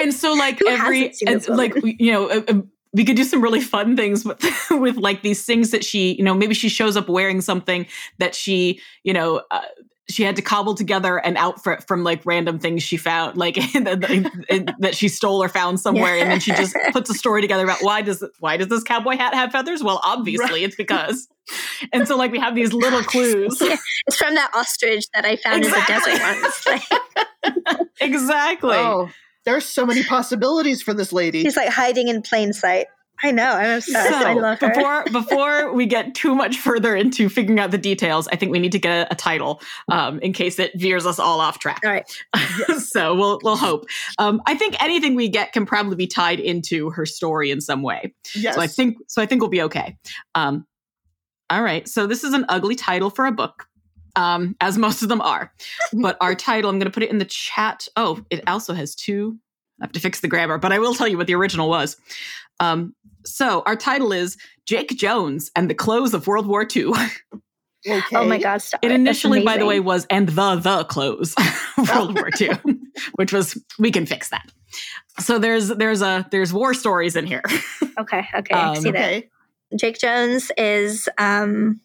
and 0.00 0.12
so 0.12 0.34
like 0.34 0.58
Who 0.58 0.68
every 0.68 1.12
and, 1.26 1.48
like 1.48 1.74
you 1.82 2.12
know 2.12 2.28
uh, 2.28 2.42
uh, 2.48 2.60
we 2.92 3.04
could 3.04 3.16
do 3.16 3.24
some 3.24 3.40
really 3.40 3.60
fun 3.60 3.96
things 3.96 4.24
with 4.24 4.44
with 4.70 4.96
like 4.96 5.22
these 5.22 5.44
things 5.44 5.70
that 5.70 5.84
she 5.84 6.12
you 6.14 6.24
know 6.24 6.34
maybe 6.34 6.54
she 6.54 6.68
shows 6.68 6.96
up 6.96 7.08
wearing 7.08 7.40
something 7.40 7.86
that 8.18 8.34
she 8.34 8.80
you 9.04 9.12
know 9.12 9.42
uh, 9.50 9.62
she 10.10 10.22
had 10.22 10.36
to 10.36 10.42
cobble 10.42 10.74
together 10.74 11.16
an 11.18 11.36
outfit 11.36 11.84
from 11.86 12.04
like 12.04 12.24
random 12.26 12.58
things 12.58 12.82
she 12.82 12.96
found 12.96 13.36
like 13.36 13.54
that 13.74 14.74
that 14.80 14.94
she 14.94 15.08
stole 15.08 15.42
or 15.42 15.48
found 15.48 15.80
somewhere. 15.80 16.16
And 16.18 16.30
then 16.30 16.40
she 16.40 16.52
just 16.52 16.76
puts 16.92 17.08
a 17.10 17.14
story 17.14 17.40
together 17.40 17.64
about 17.64 17.78
why 17.82 18.02
does 18.02 18.24
why 18.40 18.56
does 18.56 18.68
this 18.68 18.82
cowboy 18.82 19.16
hat 19.16 19.34
have 19.34 19.52
feathers? 19.52 19.82
Well 19.82 20.00
obviously 20.02 20.64
it's 20.64 20.76
because. 20.76 21.28
And 21.92 22.06
so 22.06 22.16
like 22.16 22.30
we 22.32 22.38
have 22.38 22.54
these 22.54 22.72
little 22.72 23.02
clues. 23.02 23.58
Yeah, 23.60 23.76
it's 24.06 24.16
from 24.16 24.34
that 24.34 24.50
ostrich 24.54 25.06
that 25.14 25.24
I 25.24 25.36
found 25.36 25.64
Exactly. 25.64 26.12
in 26.12 26.18
the 26.18 26.24
desert 26.64 26.84
once. 26.92 27.80
Exactly. 28.00 28.76
Oh, 28.76 29.10
There's 29.44 29.64
so 29.64 29.84
many 29.84 30.02
possibilities 30.04 30.82
for 30.82 30.94
this 30.94 31.12
lady. 31.12 31.42
She's 31.42 31.56
like 31.56 31.68
hiding 31.68 32.08
in 32.08 32.22
plain 32.22 32.52
sight. 32.52 32.86
I 33.22 33.30
know. 33.32 33.52
I'm 33.52 33.76
obsessed. 33.78 34.12
I 34.12 34.34
So 34.34 34.40
love 34.40 34.60
her. 34.60 34.68
before 34.68 35.04
before 35.12 35.72
we 35.72 35.86
get 35.86 36.14
too 36.14 36.34
much 36.34 36.58
further 36.58 36.96
into 36.96 37.28
figuring 37.28 37.58
out 37.60 37.70
the 37.70 37.78
details, 37.78 38.28
I 38.28 38.36
think 38.36 38.52
we 38.52 38.58
need 38.58 38.72
to 38.72 38.78
get 38.78 39.08
a, 39.08 39.12
a 39.12 39.16
title 39.16 39.60
um, 39.88 40.18
in 40.20 40.32
case 40.32 40.58
it 40.58 40.72
veers 40.74 41.06
us 41.06 41.18
all 41.18 41.40
off 41.40 41.58
track. 41.58 41.80
All 41.84 41.90
right. 41.90 42.08
so 42.78 43.14
we'll 43.14 43.40
we'll 43.42 43.56
hope. 43.56 43.86
Um, 44.18 44.40
I 44.46 44.54
think 44.54 44.82
anything 44.82 45.14
we 45.14 45.28
get 45.28 45.52
can 45.52 45.66
probably 45.66 45.96
be 45.96 46.06
tied 46.06 46.40
into 46.40 46.90
her 46.90 47.04
story 47.06 47.50
in 47.50 47.60
some 47.60 47.82
way. 47.82 48.14
yes. 48.34 48.54
So 48.54 48.60
I 48.60 48.66
think 48.66 48.96
so 49.06 49.20
I 49.20 49.26
think 49.26 49.40
we'll 49.42 49.50
be 49.50 49.62
okay. 49.62 49.96
Um, 50.34 50.66
all 51.50 51.62
right. 51.62 51.88
So 51.88 52.06
this 52.06 52.24
is 52.24 52.32
an 52.32 52.44
ugly 52.48 52.74
title 52.76 53.10
for 53.10 53.26
a 53.26 53.32
book. 53.32 53.66
Um, 54.16 54.56
as 54.60 54.76
most 54.76 55.02
of 55.02 55.08
them 55.08 55.20
are. 55.20 55.52
But 55.92 56.16
our 56.20 56.34
title, 56.34 56.68
I'm 56.70 56.78
going 56.78 56.86
to 56.90 56.94
put 56.94 57.02
it 57.04 57.10
in 57.10 57.18
the 57.18 57.24
chat. 57.24 57.86
Oh, 57.96 58.20
it 58.30 58.42
also 58.48 58.74
has 58.74 58.94
two. 58.94 59.38
I 59.80 59.84
have 59.84 59.92
to 59.92 60.00
fix 60.00 60.20
the 60.20 60.28
grammar, 60.28 60.58
but 60.58 60.72
I 60.72 60.78
will 60.78 60.94
tell 60.94 61.08
you 61.08 61.16
what 61.16 61.26
the 61.26 61.34
original 61.34 61.68
was. 61.68 61.96
Um, 62.60 62.94
so 63.24 63.62
our 63.66 63.76
title 63.76 64.12
is 64.12 64.36
Jake 64.66 64.90
Jones 64.90 65.50
and 65.56 65.68
the 65.70 65.74
Close 65.74 66.14
of 66.14 66.26
World 66.26 66.46
War 66.46 66.66
II. 66.74 66.86
okay. 67.88 68.16
Oh 68.16 68.26
my 68.26 68.38
God. 68.38 68.60
Stop 68.62 68.84
It 68.84 68.92
initially, 68.92 69.44
by 69.44 69.56
the 69.56 69.66
way, 69.66 69.80
was 69.80 70.06
and 70.10 70.28
the 70.28 70.56
the 70.56 70.84
close 70.84 71.34
of 71.78 71.88
World 71.94 72.14
War 72.14 72.28
II, 72.40 72.50
which 73.14 73.32
was 73.32 73.58
we 73.78 73.90
can 73.90 74.06
fix 74.06 74.28
that. 74.30 74.50
So 75.18 75.38
there's 75.38 75.68
there's 75.68 76.02
a 76.02 76.26
there's 76.30 76.52
war 76.52 76.74
stories 76.74 77.16
in 77.16 77.26
here. 77.26 77.42
Okay. 77.98 78.24
Okay. 78.34 78.54
I 78.54 78.68
Um, 78.70 78.76
see 78.76 78.90
that. 78.92 78.96
Okay. 79.10 79.28
Jake 79.76 79.98
Jones 79.98 80.50
is 80.56 81.06
um 81.18 81.80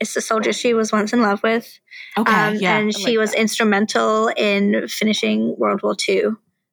is 0.00 0.12
the 0.12 0.20
soldier 0.20 0.52
she 0.52 0.74
was 0.74 0.92
once 0.92 1.14
in 1.14 1.22
love 1.22 1.42
with. 1.42 1.78
Okay, 2.18 2.30
um, 2.32 2.56
yeah, 2.56 2.76
and 2.76 2.88
I 2.88 2.98
she 2.98 3.04
like 3.12 3.18
was 3.18 3.30
that. 3.32 3.40
instrumental 3.40 4.28
in 4.36 4.86
finishing 4.88 5.56
World 5.56 5.82
War 5.82 5.96
II. 6.06 6.32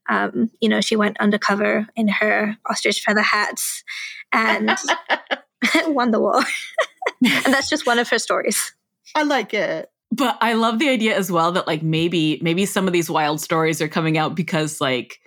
Um, 0.10 0.50
you 0.62 0.70
know, 0.70 0.82
she 0.82 0.96
went 0.96 1.20
undercover 1.20 1.88
in 1.96 2.08
her 2.08 2.58
ostrich 2.70 3.02
feather 3.02 3.22
hats 3.22 3.84
and 4.32 4.78
won 5.88 6.12
the 6.12 6.20
war. 6.20 6.40
and 7.26 7.54
that's 7.54 7.70
just 7.70 7.86
one 7.86 8.00
of 8.00 8.10
her 8.10 8.20
stories. 8.20 8.74
I 9.16 9.24
like 9.24 9.54
it. 9.54 9.90
But 10.12 10.38
I 10.42 10.54
love 10.54 10.80
the 10.80 10.90
idea 10.90 11.18
as 11.18 11.32
well 11.32 11.52
that 11.54 11.68
like 11.68 11.84
maybe 11.84 12.40
maybe 12.42 12.66
some 12.66 12.88
of 12.88 12.94
these 12.94 13.10
wild 13.10 13.42
stories 13.42 13.82
are 13.82 13.90
coming 13.90 14.18
out 14.18 14.36
because 14.36 14.80
like 14.80 15.20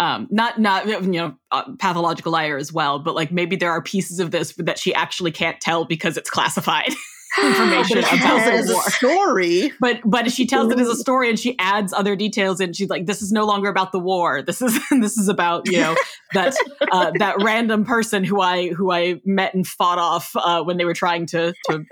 um 0.00 0.26
not 0.30 0.60
not 0.60 0.86
you 0.86 1.00
know 1.00 1.36
uh, 1.52 1.62
pathological 1.78 2.32
liar 2.32 2.56
as 2.56 2.72
well 2.72 2.98
but 2.98 3.14
like 3.14 3.30
maybe 3.30 3.54
there 3.54 3.70
are 3.70 3.80
pieces 3.80 4.18
of 4.18 4.32
this 4.32 4.52
that 4.56 4.78
she 4.78 4.92
actually 4.92 5.30
can't 5.30 5.60
tell 5.60 5.84
because 5.84 6.16
it's 6.16 6.28
classified 6.28 6.92
information 7.42 8.00
But 8.00 8.08
she 8.08 8.18
tells 8.18 8.42
it 8.42 8.46
about 8.48 8.54
as 8.58 8.66
the 8.66 8.72
a 8.72 8.76
war. 8.76 8.90
story, 8.90 9.72
but 9.80 10.00
but 10.04 10.30
she 10.30 10.46
tells 10.46 10.72
it 10.72 10.78
as 10.78 10.88
a 10.88 10.96
story 10.96 11.28
and 11.28 11.38
she 11.38 11.56
adds 11.58 11.92
other 11.92 12.16
details 12.16 12.60
and 12.60 12.74
she's 12.74 12.88
like 12.88 13.06
this 13.06 13.22
is 13.22 13.32
no 13.32 13.44
longer 13.46 13.68
about 13.68 13.92
the 13.92 13.98
war. 13.98 14.42
This 14.42 14.62
is 14.62 14.78
this 15.00 15.16
is 15.18 15.28
about 15.28 15.70
you 15.70 15.80
know 15.80 15.96
that 16.32 16.54
uh, 16.92 17.12
that 17.18 17.42
random 17.42 17.84
person 17.84 18.24
who 18.24 18.40
i 18.40 18.68
who 18.68 18.90
i 18.92 19.20
met 19.24 19.54
and 19.54 19.66
fought 19.66 19.98
off 19.98 20.32
uh, 20.36 20.62
when 20.62 20.76
they 20.76 20.84
were 20.84 20.94
trying 20.94 21.26
to 21.26 21.52
to 21.68 21.84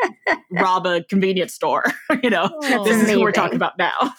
rob 0.50 0.86
a 0.86 1.02
convenience 1.04 1.54
store. 1.54 1.84
You 2.22 2.30
know 2.30 2.48
That's 2.62 2.84
this 2.84 3.02
is 3.02 3.10
who 3.10 3.20
we're 3.20 3.32
talking 3.32 3.56
about 3.56 3.76
now 3.76 4.14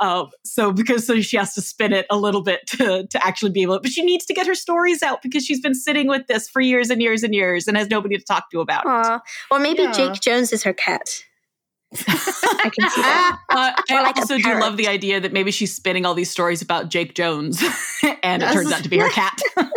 um, 0.00 0.28
so 0.44 0.72
because 0.72 1.06
so 1.06 1.20
she 1.20 1.36
has 1.36 1.54
to 1.54 1.60
spin 1.60 1.92
it 1.92 2.06
a 2.10 2.16
little 2.16 2.42
bit 2.42 2.66
to 2.68 3.06
to 3.08 3.26
actually 3.26 3.50
be 3.50 3.62
able 3.62 3.76
to, 3.76 3.80
but 3.80 3.90
she 3.90 4.02
needs 4.02 4.24
to 4.26 4.34
get 4.34 4.46
her 4.46 4.54
stories 4.54 5.02
out 5.02 5.22
because 5.22 5.44
she's 5.44 5.60
been 5.60 5.74
sitting 5.74 6.06
with 6.06 6.26
this 6.28 6.48
for 6.48 6.60
years 6.60 6.90
and 6.90 7.02
years 7.02 7.22
and 7.22 7.34
years 7.34 7.66
and 7.66 7.76
has 7.76 7.88
nobody 7.88 8.16
to 8.16 8.24
talk 8.24 8.50
to 8.50 8.60
about 8.60 8.84
it 8.86 9.22
Or 9.50 9.58
maybe 9.58 9.82
Yeah. 9.82 9.92
Jake 9.92 10.20
Jones 10.20 10.52
is 10.52 10.62
her 10.62 10.72
cat. 10.72 11.08
I 12.06 12.70
can 12.78 12.90
see 12.90 13.00
that. 13.00 13.38
Uh, 13.48 13.72
I 13.90 14.02
like 14.02 14.16
also 14.18 14.36
do 14.36 14.60
love 14.60 14.76
the 14.76 14.88
idea 14.88 15.20
that 15.20 15.32
maybe 15.32 15.50
she's 15.50 15.74
spinning 15.74 16.04
all 16.04 16.12
these 16.14 16.30
stories 16.30 16.60
about 16.60 16.90
Jake 16.90 17.14
Jones, 17.14 17.62
and 18.22 18.42
it 18.42 18.52
turns 18.52 18.70
out 18.70 18.82
to 18.82 18.90
be 18.90 18.98
her 18.98 19.08
cat. 19.08 19.40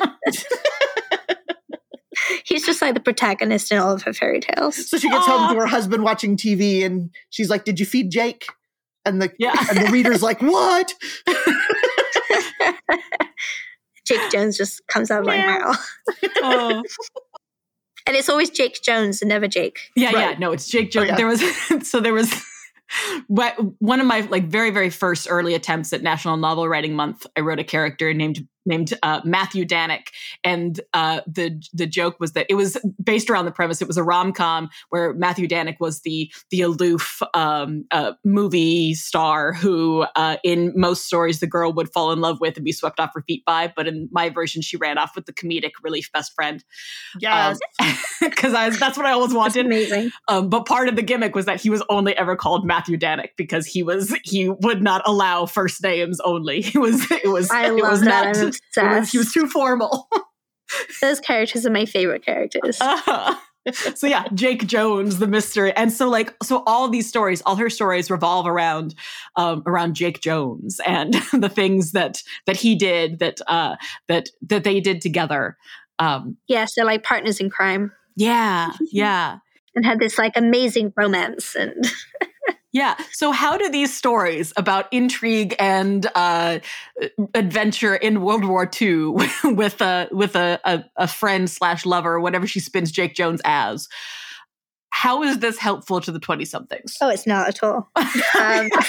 He's 2.46 2.66
just 2.66 2.82
like 2.82 2.94
the 2.94 3.00
protagonist 3.00 3.72
in 3.72 3.78
all 3.78 3.94
of 3.94 4.04
her 4.04 4.14
fairy 4.14 4.42
tales. 4.42 4.90
so 4.90 4.98
she 4.98 5.10
gets 5.10 5.26
home 5.26 5.42
Aw. 5.44 5.54
to 5.54 5.60
her 5.60 5.66
husband 5.68 6.04
watching 6.04 6.36
TV, 6.36 6.86
and 6.86 7.10
she's 7.30 7.50
like, 7.50 7.64
"Did 7.64 7.80
you 7.80 7.86
feed 7.86 8.12
Jake?" 8.12 8.46
And 9.06 9.22
the 9.22 9.32
Yeah. 9.40 9.54
and 9.70 9.88
the 9.88 9.92
reader's 9.92 10.22
like, 10.22 10.42
"What?" 10.42 10.94
Jake 14.06 14.32
Jones 14.32 14.58
just 14.58 14.86
comes 14.88 15.10
out 15.12 15.22
of 15.22 15.28
my 15.28 15.38
mouth. 15.38 15.90
Oh. 16.38 16.84
And 18.08 18.18
it's 18.18 18.30
always 18.30 18.50
Jake 18.50 18.80
Jones 18.84 19.22
and 19.22 19.30
never 19.30 19.48
Jake. 19.48 19.78
Yeah, 19.96 20.10
yeah. 20.12 20.36
No, 20.40 20.52
it's 20.52 20.68
Jake 20.68 20.90
Jones. 20.90 21.06
Oh, 21.06 21.12
yeah. 21.12 21.18
There 21.18 21.28
was 21.28 21.42
so 21.88 22.00
there 22.00 22.14
was 22.14 22.34
what 23.28 23.56
one 23.80 24.00
of 24.02 24.08
my 24.08 24.22
like 24.22 24.48
very 24.48 24.72
very 24.72 24.90
first 24.90 25.28
early 25.30 25.54
attempts 25.54 25.94
at 25.94 26.02
National 26.02 26.36
Novel 26.36 26.68
Writing 26.68 26.96
Month. 26.96 27.28
I 27.38 27.42
wrote 27.42 27.60
a 27.60 27.64
character 27.64 28.12
named 28.12 28.48
named 28.66 28.94
uh, 29.04 29.22
Matthew 29.24 29.66
Danick, 29.66 30.08
and 30.44 30.80
uh, 30.94 31.22
the 31.28 31.62
the 31.74 31.88
joke 31.88 32.20
was 32.20 32.34
that 32.34 32.46
it 32.50 32.56
was 32.56 32.78
based 33.04 33.30
around 33.30 33.46
the 33.46 33.52
premise. 33.52 33.82
It 33.82 33.88
was 33.88 33.98
a 33.98 34.04
rom 34.04 34.34
com 34.34 34.70
where 34.90 35.14
Matthew 35.14 35.48
Danick 35.48 35.78
was 35.80 36.02
the 36.02 36.32
the 36.50 36.62
aloof 36.62 37.22
um, 37.34 37.86
uh, 37.92 38.14
movie 38.24 38.94
star 38.94 39.54
who, 39.54 40.06
uh, 40.16 40.38
in 40.44 40.74
most 40.76 41.06
stories, 41.06 41.40
the 41.40 41.48
girl 41.48 41.74
would 41.74 41.92
fall 41.92 42.12
in 42.12 42.22
love 42.22 42.40
with 42.42 42.56
and 42.58 42.66
be 42.66 42.72
swept 42.72 43.00
off 43.00 43.12
her 43.14 43.22
feet 43.22 43.44
by. 43.46 43.72
But 43.76 43.88
in 43.88 44.10
my 44.12 44.30
version, 44.30 44.62
she 44.62 44.78
ran 44.78 44.98
off 44.98 45.12
with 45.16 45.26
the 45.26 45.34
comedic 45.34 45.72
relief 45.84 46.12
best 46.12 46.34
friend 46.34 46.64
Yes. 47.20 47.60
because 48.22 48.54
I 48.54 48.70
that's 48.70 48.98
what 48.98 49.06
I 49.06 49.12
always 49.12 49.32
That's 49.32 49.38
wanted. 49.56 49.66
amazing. 49.66 50.12
Um, 50.28 50.50
but 50.50 50.66
part 50.66 50.88
of 50.88 50.96
the 50.96 51.02
gimmick 51.02 51.36
was 51.36 51.46
that 51.46 51.62
he 51.62 51.70
was 51.70 51.84
only 51.90 52.16
ever 52.18 52.36
called 52.36 52.66
Matthew 52.66 52.98
Danick 52.98 53.36
because 53.38 53.66
he 53.66 53.84
was 53.84 54.16
he 54.24 54.50
would 54.50 54.82
not 54.82 55.02
allow 55.06 55.46
first 55.46 55.84
names 55.84 56.20
only. 56.22 56.66
It 56.74 56.78
was 56.80 57.06
it 57.12 57.28
was 57.30 57.52
I 57.52 57.68
it 57.68 57.74
love 57.74 57.92
was 57.92 58.02
not. 58.02 58.51
Obsessed. 58.58 59.12
he 59.12 59.18
was 59.18 59.32
too 59.32 59.48
formal. 59.48 60.08
Those 61.02 61.20
characters 61.20 61.66
are 61.66 61.72
my 61.72 61.86
favorite 61.86 62.26
characters. 62.26 62.78
Uh, 62.80 63.36
so 63.96 64.08
yeah, 64.08 64.26
Jake 64.34 64.68
Jones, 64.68 65.20
the 65.20 65.28
mystery, 65.28 65.74
and 65.74 65.92
so 65.92 66.10
like 66.10 66.34
so 66.44 66.64
all 66.66 66.88
these 66.88 67.08
stories, 67.08 67.42
all 67.46 67.58
her 67.58 67.70
stories 67.70 68.10
revolve 68.10 68.48
around 68.48 68.96
um, 69.36 69.64
around 69.66 69.96
Jake 69.96 70.22
Jones 70.22 70.80
and 70.86 71.14
the 71.34 71.50
things 71.50 71.92
that 71.92 72.24
that 72.46 72.58
he 72.58 72.76
did 72.76 73.20
that 73.20 73.40
uh, 73.48 73.76
that 74.08 74.30
that 74.48 74.64
they 74.64 74.80
did 74.80 75.02
together. 75.02 75.58
Um, 76.00 76.38
yeah, 76.48 76.66
so 76.66 76.84
like 76.84 77.04
partners 77.04 77.40
in 77.40 77.50
crime 77.50 77.92
yeah, 78.16 78.72
yeah. 78.92 79.38
and 79.76 79.86
had 79.86 80.00
this 80.00 80.18
like 80.18 80.34
amazing 80.36 80.94
romance 80.96 81.56
and 81.56 81.86
Yeah. 82.74 82.96
So, 83.12 83.32
how 83.32 83.58
do 83.58 83.70
these 83.70 83.94
stories 83.94 84.54
about 84.56 84.88
intrigue 84.92 85.56
and 85.60 86.08
uh, 86.16 86.60
adventure 87.34 87.96
in 87.96 88.22
World 88.22 88.46
War 88.46 88.70
II 88.82 89.06
with 89.44 89.82
a 89.82 90.08
with 90.12 90.36
a, 90.36 90.60
a, 90.64 90.84
a 90.96 91.08
friend 91.08 91.50
slash 91.50 91.86
lover, 91.86 92.20
whatever 92.20 92.48
she 92.48 92.60
spins 92.60 92.92
Jake 92.92 93.14
Jones 93.14 93.42
as, 93.44 93.90
how 94.92 95.24
is 95.24 95.40
this 95.40 95.58
helpful 95.58 96.00
to 96.02 96.12
the 96.12 96.20
twenty 96.20 96.46
somethings? 96.46 96.98
oh, 97.02 97.10
it's 97.10 97.28
not 97.28 97.50
at 97.50 97.64
all. 97.64 97.90
Um, 98.40 98.70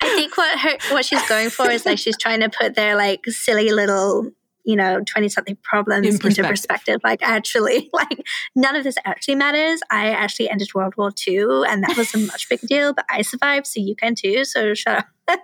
I 0.00 0.14
think 0.14 0.36
what 0.36 0.58
her 0.58 0.76
what 0.92 1.04
she's 1.04 1.26
going 1.28 1.50
for 1.50 1.68
is 1.70 1.84
like 1.84 1.98
she's 1.98 2.16
trying 2.16 2.40
to 2.40 2.48
put 2.48 2.74
their 2.74 2.94
like 2.94 3.24
silly 3.26 3.72
little 3.72 4.30
you 4.66 4.76
know 4.76 5.00
20 5.06 5.28
something 5.30 5.56
problems 5.62 6.06
In 6.06 6.12
into 6.14 6.20
perspective. 6.26 6.50
perspective. 6.50 7.00
Like 7.04 7.22
actually 7.22 7.88
like 7.94 8.22
none 8.54 8.76
of 8.76 8.84
this 8.84 8.96
actually 9.06 9.36
matters. 9.36 9.80
I 9.90 10.10
actually 10.10 10.50
ended 10.50 10.68
world 10.74 10.94
war 10.98 11.12
ii 11.28 11.38
and 11.68 11.82
that 11.84 11.96
was 11.96 12.14
a 12.14 12.18
much 12.18 12.48
bigger 12.48 12.66
deal 12.66 12.92
but 12.92 13.04
i 13.08 13.22
survived 13.22 13.66
so 13.66 13.80
you 13.80 13.94
can 13.94 14.14
too 14.14 14.44
so 14.44 14.74
shut 14.74 15.04
up 15.28 15.38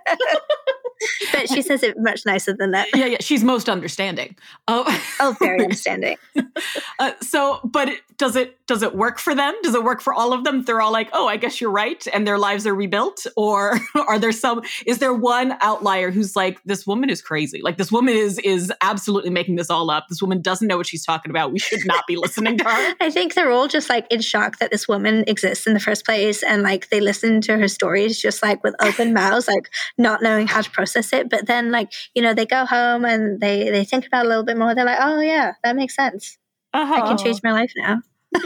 but 1.31 1.49
she 1.49 1.61
says 1.61 1.83
it 1.83 1.95
much 1.99 2.25
nicer 2.25 2.55
than 2.57 2.71
that 2.71 2.87
yeah, 2.95 3.05
yeah. 3.05 3.17
She's 3.19 3.43
most 3.43 3.69
understanding. 3.69 4.35
Oh, 4.67 4.83
oh 5.19 5.35
very 5.39 5.61
understanding 5.61 6.17
uh, 6.99 7.11
so, 7.21 7.59
but 7.63 7.89
it, 7.89 8.01
does 8.17 8.35
it 8.35 8.57
does 8.67 8.83
it 8.83 8.95
work 8.95 9.19
for 9.19 9.35
them? 9.35 9.53
Does 9.63 9.75
it 9.75 9.83
work 9.83 10.01
for 10.01 10.13
all 10.13 10.33
of 10.33 10.43
them? 10.43 10.63
They're 10.63 10.81
all 10.81 10.91
like, 10.91 11.09
oh, 11.13 11.27
I 11.27 11.37
guess 11.37 11.59
you're 11.59 11.71
right, 11.71 12.05
and 12.13 12.25
their 12.27 12.37
lives 12.37 12.65
are 12.67 12.75
rebuilt, 12.75 13.25
or 13.35 13.79
are 13.95 14.19
there 14.19 14.31
some? 14.31 14.61
Is 14.85 14.99
there 14.99 15.13
one 15.13 15.57
outlier 15.61 16.11
who's 16.11 16.35
like, 16.35 16.61
this 16.63 16.85
woman 16.85 17.09
is 17.09 17.21
crazy? 17.21 17.61
Like 17.61 17.77
this 17.77 17.91
woman 17.91 18.15
is 18.15 18.39
is 18.39 18.71
absolutely 18.81 19.29
making 19.29 19.55
this 19.55 19.69
all 19.69 19.89
up. 19.89 20.05
This 20.09 20.21
woman 20.21 20.41
doesn't 20.41 20.67
know 20.67 20.77
what 20.77 20.87
she's 20.87 21.05
talking 21.05 21.29
about. 21.29 21.51
We 21.51 21.59
should 21.59 21.85
not 21.85 22.05
be 22.07 22.15
listening 22.15 22.57
to 22.59 22.63
her. 22.63 22.95
I 23.01 23.09
think 23.09 23.33
they're 23.33 23.51
all 23.51 23.67
just 23.67 23.89
like 23.89 24.05
in 24.11 24.21
shock 24.21 24.59
that 24.59 24.71
this 24.71 24.87
woman 24.87 25.23
exists 25.27 25.67
in 25.67 25.73
the 25.73 25.79
first 25.79 26.05
place. 26.05 26.43
And 26.43 26.63
like 26.63 26.89
they 26.89 27.01
listen 27.01 27.41
to 27.41 27.57
her 27.57 27.67
stories 27.67 28.19
just 28.19 28.43
like 28.43 28.63
with 28.63 28.75
open 28.81 29.13
mouths, 29.13 29.47
like 29.47 29.69
not 29.97 30.21
knowing 30.21 30.47
how 30.47 30.61
to 30.61 30.69
process 30.69 30.92
it. 30.95 31.29
But 31.29 31.47
then 31.47 31.71
like, 31.71 31.91
you 32.13 32.21
know, 32.21 32.33
they 32.33 32.45
go 32.45 32.65
home 32.65 33.05
and 33.05 33.39
they, 33.39 33.69
they 33.69 33.83
think 33.83 34.05
about 34.07 34.25
a 34.25 34.29
little 34.29 34.43
bit 34.43 34.57
more. 34.57 34.75
They're 34.75 34.85
like, 34.85 34.99
oh 35.01 35.19
yeah, 35.19 35.53
that 35.63 35.75
makes 35.75 35.95
sense. 35.95 36.37
I 36.73 37.01
can 37.01 37.17
change 37.17 37.41
my 37.43 37.51
life 37.51 37.71
now. 37.77 38.01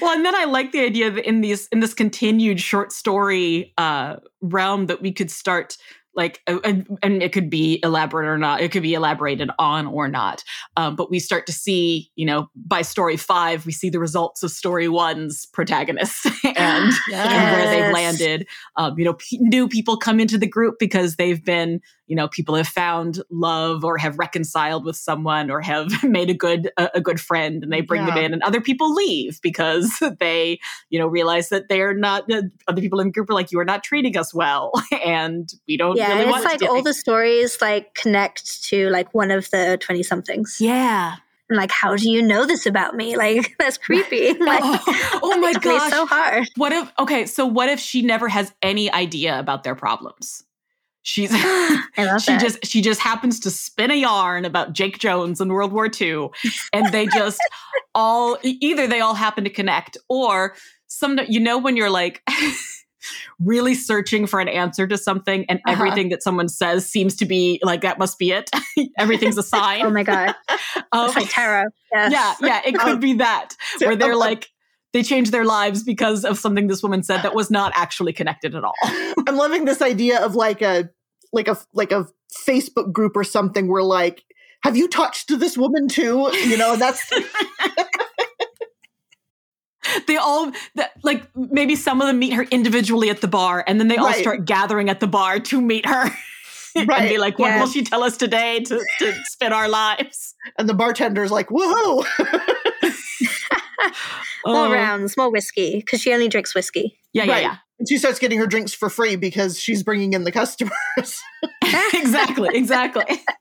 well, 0.00 0.16
and 0.16 0.26
then 0.26 0.34
I 0.34 0.44
like 0.48 0.72
the 0.72 0.80
idea 0.80 1.10
that 1.10 1.26
in 1.26 1.40
these 1.40 1.68
in 1.68 1.80
this 1.80 1.94
continued 1.94 2.60
short 2.60 2.92
story 2.92 3.72
uh, 3.78 4.16
realm 4.40 4.86
that 4.86 5.00
we 5.00 5.12
could 5.12 5.30
start 5.30 5.76
like 6.14 6.40
uh, 6.46 6.58
and, 6.64 6.98
and, 7.02 7.22
it 7.22 7.32
could 7.32 7.50
be 7.50 7.80
elaborate 7.82 8.26
or 8.26 8.38
not 8.38 8.60
it 8.60 8.72
could 8.72 8.82
be 8.82 8.94
elaborated 8.94 9.50
on 9.58 9.86
or 9.86 10.08
not 10.08 10.42
um, 10.76 10.96
but 10.96 11.10
we 11.10 11.18
start 11.18 11.46
to 11.46 11.52
see 11.52 12.10
you 12.16 12.26
know 12.26 12.48
by 12.54 12.82
story 12.82 13.16
five 13.16 13.66
we 13.66 13.72
see 13.72 13.90
the 13.90 14.00
results 14.00 14.42
of 14.42 14.50
story 14.50 14.88
one's 14.88 15.46
protagonists 15.46 16.24
and, 16.44 16.92
yes. 17.08 17.32
and, 17.32 17.56
where 17.56 17.70
they've 17.70 17.92
landed 17.92 18.46
um, 18.76 18.98
you 18.98 19.04
know 19.04 19.14
p- 19.14 19.38
new 19.40 19.68
people 19.68 19.96
come 19.96 20.18
into 20.18 20.38
the 20.38 20.48
group 20.48 20.76
because 20.78 21.16
they've 21.16 21.44
been 21.44 21.80
you 22.10 22.16
know 22.16 22.26
people 22.26 22.56
have 22.56 22.66
found 22.66 23.22
love 23.30 23.84
or 23.84 23.96
have 23.96 24.18
reconciled 24.18 24.84
with 24.84 24.96
someone 24.96 25.48
or 25.48 25.60
have 25.60 26.02
made 26.04 26.28
a 26.28 26.34
good 26.34 26.70
a, 26.76 26.90
a 26.96 27.00
good 27.00 27.20
friend 27.20 27.62
and 27.62 27.72
they 27.72 27.80
bring 27.80 28.02
yeah. 28.02 28.14
them 28.14 28.24
in 28.24 28.32
and 28.32 28.42
other 28.42 28.60
people 28.60 28.92
leave 28.92 29.40
because 29.42 30.02
they 30.18 30.58
you 30.90 30.98
know 30.98 31.06
realize 31.06 31.48
that 31.48 31.68
they're 31.68 31.94
not 31.94 32.30
uh, 32.30 32.42
other 32.66 32.82
people 32.82 32.98
in 33.00 33.06
the 33.06 33.12
group 33.12 33.30
are 33.30 33.34
like 33.34 33.52
you 33.52 33.60
are 33.60 33.64
not 33.64 33.84
treating 33.84 34.16
us 34.18 34.34
well 34.34 34.72
and 35.04 35.54
we 35.68 35.76
don't 35.76 35.96
yeah 35.96 36.18
really 36.18 36.32
it's 36.32 36.44
like 36.44 36.68
all 36.68 36.82
the 36.82 36.92
stories 36.92 37.62
like 37.62 37.94
connect 37.94 38.64
to 38.64 38.90
like 38.90 39.14
one 39.14 39.30
of 39.30 39.48
the 39.50 39.78
20 39.80 40.02
somethings 40.02 40.56
yeah. 40.60 41.16
And 41.48 41.56
like 41.56 41.72
how 41.72 41.96
do 41.96 42.08
you 42.08 42.22
know 42.22 42.46
this 42.46 42.64
about 42.64 42.94
me? 42.94 43.16
Like 43.16 43.56
that's 43.58 43.76
creepy. 43.76 44.34
Like 44.34 44.60
oh, 44.62 45.20
oh 45.20 45.38
my 45.38 45.52
god 45.54 45.90
so 45.90 46.06
hard. 46.06 46.48
What 46.56 46.70
if 46.70 46.92
okay 46.96 47.26
so 47.26 47.44
what 47.44 47.68
if 47.68 47.80
she 47.80 48.02
never 48.02 48.28
has 48.28 48.54
any 48.62 48.88
idea 48.92 49.36
about 49.36 49.64
their 49.64 49.74
problems 49.74 50.44
she's 51.02 51.30
she 51.30 51.36
that. 51.36 52.40
just 52.40 52.66
she 52.66 52.80
just 52.80 53.00
happens 53.00 53.40
to 53.40 53.50
spin 53.50 53.90
a 53.90 53.94
yarn 53.94 54.44
about 54.44 54.72
Jake 54.72 54.98
Jones 54.98 55.40
in 55.40 55.48
World 55.48 55.72
War 55.72 55.88
II 56.00 56.28
and 56.72 56.92
they 56.92 57.06
just 57.06 57.40
all 57.94 58.38
either 58.42 58.86
they 58.86 59.00
all 59.00 59.14
happen 59.14 59.44
to 59.44 59.50
connect 59.50 59.96
or 60.08 60.54
some 60.86 61.18
you 61.28 61.40
know 61.40 61.58
when 61.58 61.76
you're 61.76 61.90
like 61.90 62.22
really 63.40 63.74
searching 63.74 64.26
for 64.26 64.40
an 64.40 64.48
answer 64.48 64.86
to 64.86 64.98
something 64.98 65.46
and 65.48 65.60
uh-huh. 65.64 65.72
everything 65.72 66.10
that 66.10 66.22
someone 66.22 66.48
says 66.48 66.88
seems 66.88 67.16
to 67.16 67.24
be 67.24 67.58
like 67.62 67.80
that 67.80 67.98
must 67.98 68.18
be 68.18 68.32
it 68.32 68.50
everything's 68.98 69.38
a 69.38 69.42
sign 69.42 69.82
oh 69.82 69.90
my 69.90 70.02
god 70.02 70.34
um, 70.92 71.06
it's 71.06 71.16
like 71.16 71.30
tarot 71.30 71.64
yes. 71.92 72.12
yeah 72.12 72.34
yeah 72.46 72.60
it 72.64 72.78
could 72.78 73.00
be 73.00 73.14
that 73.14 73.54
where 73.78 73.96
they're 73.96 74.16
like 74.16 74.50
they 74.92 75.02
changed 75.02 75.32
their 75.32 75.44
lives 75.44 75.82
because 75.82 76.24
of 76.24 76.38
something 76.38 76.66
this 76.66 76.82
woman 76.82 77.02
said 77.02 77.22
that 77.22 77.34
was 77.34 77.50
not 77.50 77.72
actually 77.74 78.12
connected 78.12 78.54
at 78.54 78.64
all 78.64 78.74
i'm 79.26 79.36
loving 79.36 79.64
this 79.64 79.82
idea 79.82 80.24
of 80.24 80.34
like 80.34 80.62
a 80.62 80.88
like 81.32 81.48
a 81.48 81.56
like 81.74 81.92
a 81.92 82.06
facebook 82.46 82.92
group 82.92 83.16
or 83.16 83.24
something 83.24 83.68
where 83.68 83.82
like 83.82 84.24
have 84.62 84.76
you 84.76 84.88
touched 84.88 85.38
this 85.38 85.56
woman 85.56 85.88
too 85.88 86.28
you 86.44 86.56
know 86.56 86.76
that's 86.76 87.10
they 90.06 90.16
all 90.16 90.52
like 91.02 91.24
maybe 91.34 91.74
some 91.74 92.00
of 92.00 92.06
them 92.06 92.18
meet 92.18 92.32
her 92.32 92.42
individually 92.44 93.10
at 93.10 93.20
the 93.20 93.28
bar 93.28 93.64
and 93.66 93.80
then 93.80 93.88
they 93.88 93.96
all 93.96 94.06
right. 94.06 94.20
start 94.20 94.44
gathering 94.44 94.88
at 94.88 95.00
the 95.00 95.06
bar 95.06 95.40
to 95.40 95.60
meet 95.60 95.86
her 95.86 96.04
right. 96.04 96.14
and 96.76 97.08
be 97.08 97.18
like 97.18 97.38
what 97.38 97.48
yeah. 97.48 97.60
will 97.60 97.68
she 97.68 97.82
tell 97.82 98.04
us 98.04 98.16
today 98.16 98.60
to, 98.60 98.84
to 98.98 99.12
spin 99.24 99.52
our 99.52 99.68
lives 99.68 100.34
and 100.58 100.68
the 100.68 100.74
bartender's 100.74 101.30
like 101.30 101.48
woohoo 101.48 102.04
more 104.46 104.66
uh, 104.66 104.72
rounds 104.72 105.16
more 105.16 105.30
whiskey 105.30 105.76
because 105.76 106.00
she 106.00 106.12
only 106.12 106.28
drinks 106.28 106.54
whiskey. 106.54 106.98
Yeah 107.12 107.24
yeah 107.24 107.32
right. 107.32 107.42
yeah. 107.42 107.56
And 107.78 107.88
she 107.88 107.96
starts 107.96 108.18
getting 108.18 108.38
her 108.38 108.46
drinks 108.46 108.72
for 108.74 108.90
free 108.90 109.16
because 109.16 109.58
she's 109.58 109.82
bringing 109.82 110.12
in 110.12 110.24
the 110.24 110.32
customers. 110.32 110.72
Exactly 111.94 112.48
exactly 112.52 113.04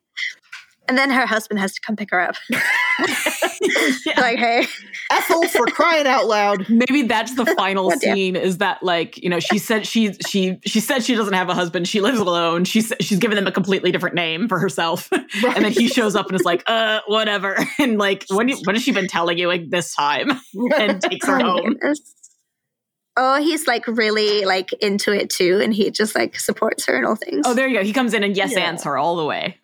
and 0.89 0.97
then 0.97 1.11
her 1.11 1.27
husband 1.27 1.59
has 1.59 1.73
to 1.75 1.81
come 1.81 1.95
pick 1.95 2.09
her 2.09 2.19
up. 2.19 2.35
yeah. 2.49 4.19
Like, 4.19 4.39
hey, 4.39 4.65
Ethel, 5.11 5.47
for 5.47 5.67
crying 5.67 6.07
out 6.07 6.25
loud. 6.25 6.67
Maybe 6.67 7.03
that's 7.03 7.35
the 7.35 7.45
final 7.57 7.91
scene. 7.91 8.35
Is 8.35 8.57
that 8.57 8.81
like 8.81 9.21
you 9.21 9.29
know 9.29 9.39
she 9.39 9.59
said 9.59 9.85
she 9.85 10.13
she 10.27 10.57
she 10.65 10.79
said 10.79 11.03
she 11.03 11.13
doesn't 11.15 11.33
have 11.33 11.47
a 11.47 11.53
husband. 11.53 11.87
She 11.87 12.01
lives 12.01 12.19
alone. 12.19 12.65
She's 12.65 12.91
she's 12.99 13.19
given 13.19 13.35
them 13.35 13.45
a 13.45 13.51
completely 13.51 13.91
different 13.91 14.15
name 14.15 14.49
for 14.49 14.59
herself. 14.59 15.11
Right. 15.11 15.55
And 15.55 15.63
then 15.63 15.71
he 15.71 15.87
shows 15.87 16.15
up 16.15 16.25
and 16.25 16.35
is 16.35 16.43
like, 16.43 16.63
uh, 16.67 17.01
whatever. 17.07 17.57
And 17.77 17.97
like, 17.97 18.25
what 18.29 18.49
what 18.65 18.75
has 18.75 18.83
she 18.83 18.91
been 18.91 19.07
telling 19.07 19.37
you 19.37 19.47
like 19.47 19.69
this 19.69 19.93
time? 19.93 20.31
And 20.75 21.01
takes 21.01 21.27
her 21.27 21.39
oh, 21.39 21.43
home. 21.43 21.73
Goodness. 21.73 22.15
Oh, 23.15 23.41
he's 23.41 23.67
like 23.67 23.85
really 23.87 24.43
like 24.45 24.73
into 24.73 25.11
it 25.11 25.29
too, 25.29 25.59
and 25.61 25.73
he 25.73 25.91
just 25.91 26.15
like 26.15 26.39
supports 26.39 26.85
her 26.87 26.97
and 26.97 27.05
all 27.05 27.15
things. 27.15 27.45
Oh, 27.45 27.53
there 27.53 27.67
you 27.67 27.77
go. 27.77 27.83
He 27.83 27.93
comes 27.93 28.13
in 28.13 28.23
and 28.23 28.35
yes 28.35 28.53
yeah. 28.53 28.75
her 28.83 28.97
all 28.97 29.15
the 29.17 29.25
way. 29.25 29.57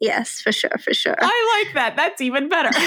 Yes, 0.00 0.40
for 0.40 0.52
sure, 0.52 0.76
for 0.82 0.92
sure. 0.92 1.16
I 1.18 1.64
like 1.64 1.74
that. 1.74 1.96
That's 1.96 2.20
even 2.20 2.48
better. 2.48 2.70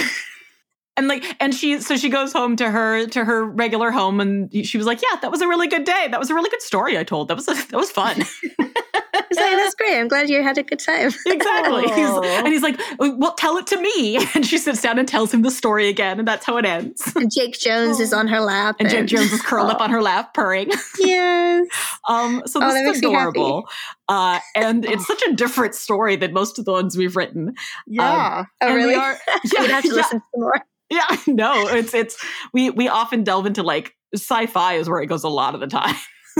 and 0.98 1.08
like 1.08 1.24
and 1.40 1.54
she 1.54 1.80
so 1.80 1.96
she 1.96 2.10
goes 2.10 2.34
home 2.34 2.56
to 2.58 2.70
her 2.70 3.06
to 3.08 3.24
her 3.24 3.46
regular 3.46 3.92
home 3.92 4.20
and 4.20 4.52
she 4.66 4.78
was 4.78 4.88
like 4.88 5.02
yeah 5.02 5.20
that 5.22 5.32
was 5.32 5.42
a 5.42 5.48
really 5.48 5.68
good 5.68 5.84
day 5.84 6.08
that 6.10 6.20
was 6.20 6.30
a 6.30 6.34
really 6.34 6.50
good 6.50 6.62
story 6.62 6.98
i 6.98 7.04
told 7.04 7.28
that 7.28 7.36
was 7.36 7.48
a, 7.48 7.54
that 7.54 7.78
was 7.78 7.92
fun 7.92 8.24
like, 9.32 9.56
that's 9.56 9.76
great. 9.76 9.98
I'm 9.98 10.08
glad 10.08 10.30
you 10.30 10.44
had 10.44 10.58
a 10.58 10.64
good 10.64 10.80
time. 10.80 11.12
exactly. 11.26 11.84
He's, 11.84 12.10
and 12.10 12.48
he's 12.48 12.62
like, 12.62 12.80
well, 13.00 13.34
tell 13.34 13.58
it 13.58 13.68
to 13.68 13.80
me. 13.80 14.26
And 14.38 14.46
she 14.46 14.60
sits 14.60 14.82
down 14.82 15.00
and 15.00 15.08
tells 15.08 15.34
him 15.34 15.42
the 15.42 15.50
story 15.50 15.88
again. 15.88 16.20
And 16.20 16.28
that's 16.28 16.46
how 16.46 16.58
it 16.58 16.66
ends. 16.66 17.02
And 17.16 17.32
Jake 17.32 17.58
Jones 17.58 18.00
is 18.00 18.14
on 18.14 18.28
her 18.28 18.40
lap. 18.40 18.76
And, 18.80 18.88
and 18.88 19.08
Jake 19.08 19.18
Jones 19.18 19.32
is 19.32 19.42
curled 19.42 19.72
up 19.72 19.82
on 19.82 19.90
her 19.90 20.02
lap, 20.02 20.34
purring. 20.34 20.70
Yes. 21.00 21.68
um, 22.08 22.44
so 22.46 22.60
oh, 22.62 22.72
this 22.72 22.98
is 22.98 23.04
adorable. 23.04 23.68
Uh, 24.08 24.40
and 24.54 24.86
it's 24.86 25.08
such 25.08 25.24
a 25.24 25.34
different 25.34 25.74
story 25.74 26.16
than 26.18 26.34
most 26.34 26.60
of 26.60 26.66
the 26.66 26.72
ones 26.72 26.96
we've 26.96 27.16
written. 27.16 27.56
Yeah. 27.88 28.40
Um, 28.40 28.48
oh, 28.62 28.76
really? 28.76 28.96
Are, 28.96 29.18
yeah, 29.54 29.62
We'd 29.62 29.72
have 29.72 29.84
to 29.84 29.90
yeah. 29.90 29.96
listen 29.96 30.20
to 30.20 30.26
more. 30.36 30.62
Yeah, 30.90 31.18
no, 31.28 31.68
it's 31.68 31.94
it's 31.94 32.18
we 32.54 32.70
we 32.70 32.88
often 32.88 33.24
delve 33.24 33.46
into 33.46 33.62
like 33.62 33.94
sci-fi 34.16 34.76
is 34.76 34.88
where 34.90 35.02
it 35.02 35.08
goes 35.08 35.24
a 35.24 35.30
lot 35.30 35.54
of 35.54 35.60
the 35.60 35.68
time. 35.68 35.96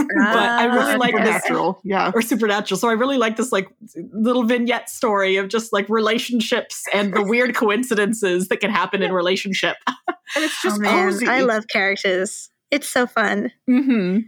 But 0.06 0.36
I 0.36 0.64
really 0.66 0.96
like 0.96 1.12
supernatural, 1.12 1.72
this, 1.74 1.82
yeah, 1.84 2.12
or 2.14 2.22
supernatural. 2.22 2.78
So 2.78 2.88
I 2.88 2.92
really 2.92 3.18
like 3.18 3.36
this 3.36 3.52
like 3.52 3.68
little 4.12 4.44
vignette 4.44 4.88
story 4.88 5.36
of 5.36 5.48
just 5.48 5.72
like 5.72 5.88
relationships 5.88 6.84
and 6.92 7.12
the 7.12 7.22
weird 7.22 7.54
coincidences 7.54 8.48
that 8.48 8.58
can 8.60 8.70
happen 8.70 9.02
in 9.02 9.12
relationship. 9.12 9.76
and 9.86 10.44
it's 10.44 10.62
just 10.62 10.80
oh, 10.80 10.84
cozy. 10.84 11.26
I 11.26 11.40
love 11.40 11.66
characters. 11.68 12.50
It's 12.70 12.88
so 12.88 13.06
fun. 13.06 13.50
Mm-hmm. 13.68 14.18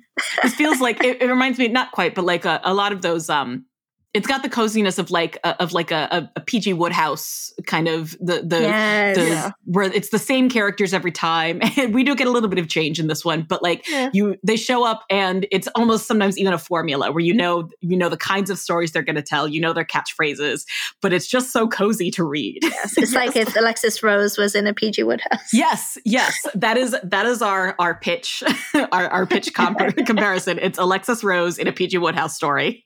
it 0.45 0.51
feels 0.51 0.81
like 0.81 1.01
it, 1.05 1.23
it, 1.23 1.27
reminds 1.27 1.59
me 1.59 1.69
not 1.69 1.93
quite, 1.93 2.15
but 2.15 2.25
like 2.25 2.45
a, 2.45 2.61
a 2.65 2.75
lot 2.75 2.93
of 2.93 3.03
those 3.03 3.29
um 3.29 3.67
it's 4.13 4.27
got 4.27 4.43
the 4.43 4.49
coziness 4.49 4.99
of 4.99 5.11
like 5.11 5.39
a, 5.45 5.61
of 5.63 5.73
like 5.73 5.91
a, 5.93 6.29
a, 6.35 6.41
PG 6.41 6.73
Wodehouse 6.73 7.53
kind 7.67 7.87
of 7.87 8.13
the 8.19 8.43
the, 8.43 8.61
yes. 8.61 9.17
the 9.17 9.25
yeah. 9.25 9.51
where 9.67 9.85
it's 9.85 10.09
the 10.09 10.19
same 10.19 10.49
characters 10.49 10.93
every 10.93 11.13
time. 11.13 11.61
And 11.81 11.95
we 11.95 12.03
do 12.05 12.15
get 12.17 12.27
a 12.27 12.31
little 12.31 12.49
bit 12.49 12.59
of 12.59 12.69
change 12.69 12.99
in 12.99 13.07
this 13.07 13.25
one, 13.25 13.43
but 13.43 13.63
like 13.63 13.89
yeah. 13.89 14.11
you 14.13 14.37
they 14.43 14.57
show 14.57 14.85
up 14.85 15.05
and 15.09 15.47
it's 15.51 15.69
almost 15.69 16.07
sometimes 16.07 16.37
even 16.37 16.53
a 16.53 16.59
formula 16.59 17.11
where 17.11 17.23
you 17.23 17.33
know 17.33 17.71
you 17.81 17.97
know 17.97 18.09
the 18.09 18.17
kinds 18.17 18.51
of 18.51 18.59
stories 18.59 18.91
they're 18.93 19.05
going 19.05 19.17
to 19.17 19.23
tell, 19.23 19.47
you 19.47 19.61
know 19.61 19.73
their 19.73 19.85
catchphrases, 19.85 20.67
but 21.01 21.13
it's 21.13 21.27
just 21.27 21.53
so 21.53 21.69
cozy 21.69 22.11
to 22.11 22.25
read. 22.25 22.59
Yes, 22.63 22.99
it's 22.99 23.13
yes. 23.13 23.15
like 23.15 23.37
if 23.37 23.57
Alexis 23.57 24.03
Rose 24.03 24.37
was 24.37 24.55
in 24.55 24.67
a 24.67 24.75
PG 24.75 25.05
Wodehouse. 25.05 25.53
Yes, 25.53 25.97
yes, 26.05 26.45
that 26.55 26.77
is 26.77 26.95
that 27.03 27.25
is 27.25 27.41
our 27.41 27.77
our 27.79 27.95
pitch, 27.95 28.43
our 28.75 29.09
our 29.09 29.27
pitch 29.27 29.55
comp- 29.55 29.97
comparison. 30.07 30.59
It's 30.59 30.79
Alexis 30.79 31.23
Rose 31.23 31.57
in 31.57 31.69
a 31.69 31.73
PG 31.73 31.99
Wodehouse 31.99 32.35
story 32.35 32.85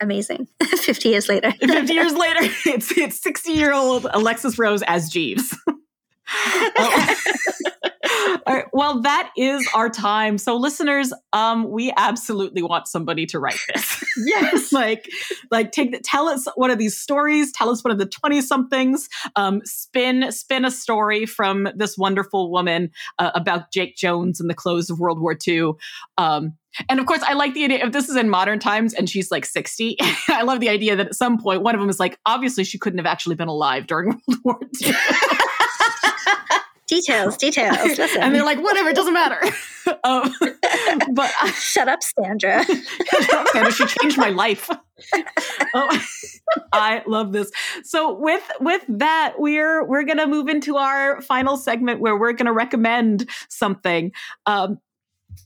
amazing 0.00 0.46
50 0.62 1.08
years 1.08 1.28
later 1.28 1.52
50 1.60 1.92
years 1.92 2.14
later 2.14 2.40
it's 2.66 2.96
it's 2.96 3.20
60 3.20 3.52
year 3.52 3.72
old 3.72 4.06
alexis 4.12 4.58
rose 4.58 4.82
as 4.86 5.08
jeeves 5.08 5.56
oh. 6.28 7.16
All 8.46 8.54
right. 8.54 8.66
Well, 8.72 9.02
that 9.02 9.30
is 9.36 9.66
our 9.74 9.88
time. 9.88 10.38
So, 10.38 10.56
listeners, 10.56 11.12
um, 11.32 11.68
we 11.70 11.92
absolutely 11.96 12.62
want 12.62 12.86
somebody 12.86 13.26
to 13.26 13.38
write 13.38 13.58
this. 13.74 14.04
yes. 14.24 14.72
like, 14.72 15.08
like 15.50 15.72
take 15.72 16.00
tell 16.04 16.28
us 16.28 16.46
one 16.54 16.70
of 16.70 16.78
these 16.78 16.96
stories. 16.96 17.52
Tell 17.52 17.70
us 17.70 17.82
one 17.82 17.90
of 17.90 17.98
the 17.98 18.06
twenty 18.06 18.40
somethings. 18.40 19.08
Um, 19.34 19.62
spin 19.64 20.30
spin 20.30 20.64
a 20.64 20.70
story 20.70 21.26
from 21.26 21.68
this 21.74 21.98
wonderful 21.98 22.50
woman 22.50 22.90
uh, 23.18 23.32
about 23.34 23.72
Jake 23.72 23.96
Jones 23.96 24.40
and 24.40 24.48
the 24.48 24.54
close 24.54 24.90
of 24.90 25.00
World 25.00 25.20
War 25.20 25.36
II. 25.46 25.72
Um, 26.18 26.56
and 26.88 27.00
of 27.00 27.06
course, 27.06 27.22
I 27.22 27.34
like 27.34 27.54
the 27.54 27.64
idea 27.64 27.84
if 27.84 27.92
this 27.92 28.08
is 28.08 28.16
in 28.16 28.28
modern 28.28 28.58
times 28.58 28.94
and 28.94 29.08
she's 29.08 29.30
like 29.30 29.44
60. 29.44 29.96
I 30.28 30.42
love 30.42 30.60
the 30.60 30.68
idea 30.68 30.96
that 30.96 31.06
at 31.06 31.14
some 31.14 31.38
point, 31.38 31.62
one 31.62 31.74
of 31.74 31.80
them 31.80 31.90
is 31.90 32.00
like, 32.00 32.18
obviously, 32.26 32.64
she 32.64 32.78
couldn't 32.78 32.98
have 32.98 33.06
actually 33.06 33.36
been 33.36 33.48
alive 33.48 33.86
during 33.86 34.08
World 34.28 34.40
War 34.44 34.58
II. 34.82 34.92
details, 36.86 37.36
details. 37.36 37.76
Listen. 37.98 38.22
And 38.22 38.34
they're 38.34 38.44
like, 38.44 38.62
whatever, 38.62 38.88
it 38.88 38.96
doesn't 38.96 39.14
matter. 39.14 39.40
um, 40.04 40.34
but 41.12 41.32
uh, 41.42 41.50
shut 41.52 41.88
up, 41.88 42.00
Sandra. 42.02 42.64
shut 42.64 43.34
up, 43.34 43.48
Sandra. 43.48 43.72
She 43.72 43.86
changed 43.86 44.18
my 44.18 44.30
life. 44.30 44.70
oh, 45.74 46.02
I 46.72 47.02
love 47.06 47.32
this. 47.32 47.50
So 47.82 48.14
with 48.14 48.42
with 48.60 48.84
that, 48.88 49.34
we're 49.38 49.84
we're 49.84 50.04
gonna 50.04 50.26
move 50.26 50.48
into 50.48 50.76
our 50.76 51.20
final 51.22 51.56
segment 51.56 52.00
where 52.00 52.16
we're 52.16 52.32
gonna 52.32 52.52
recommend 52.52 53.28
something. 53.48 54.12
Um, 54.46 54.78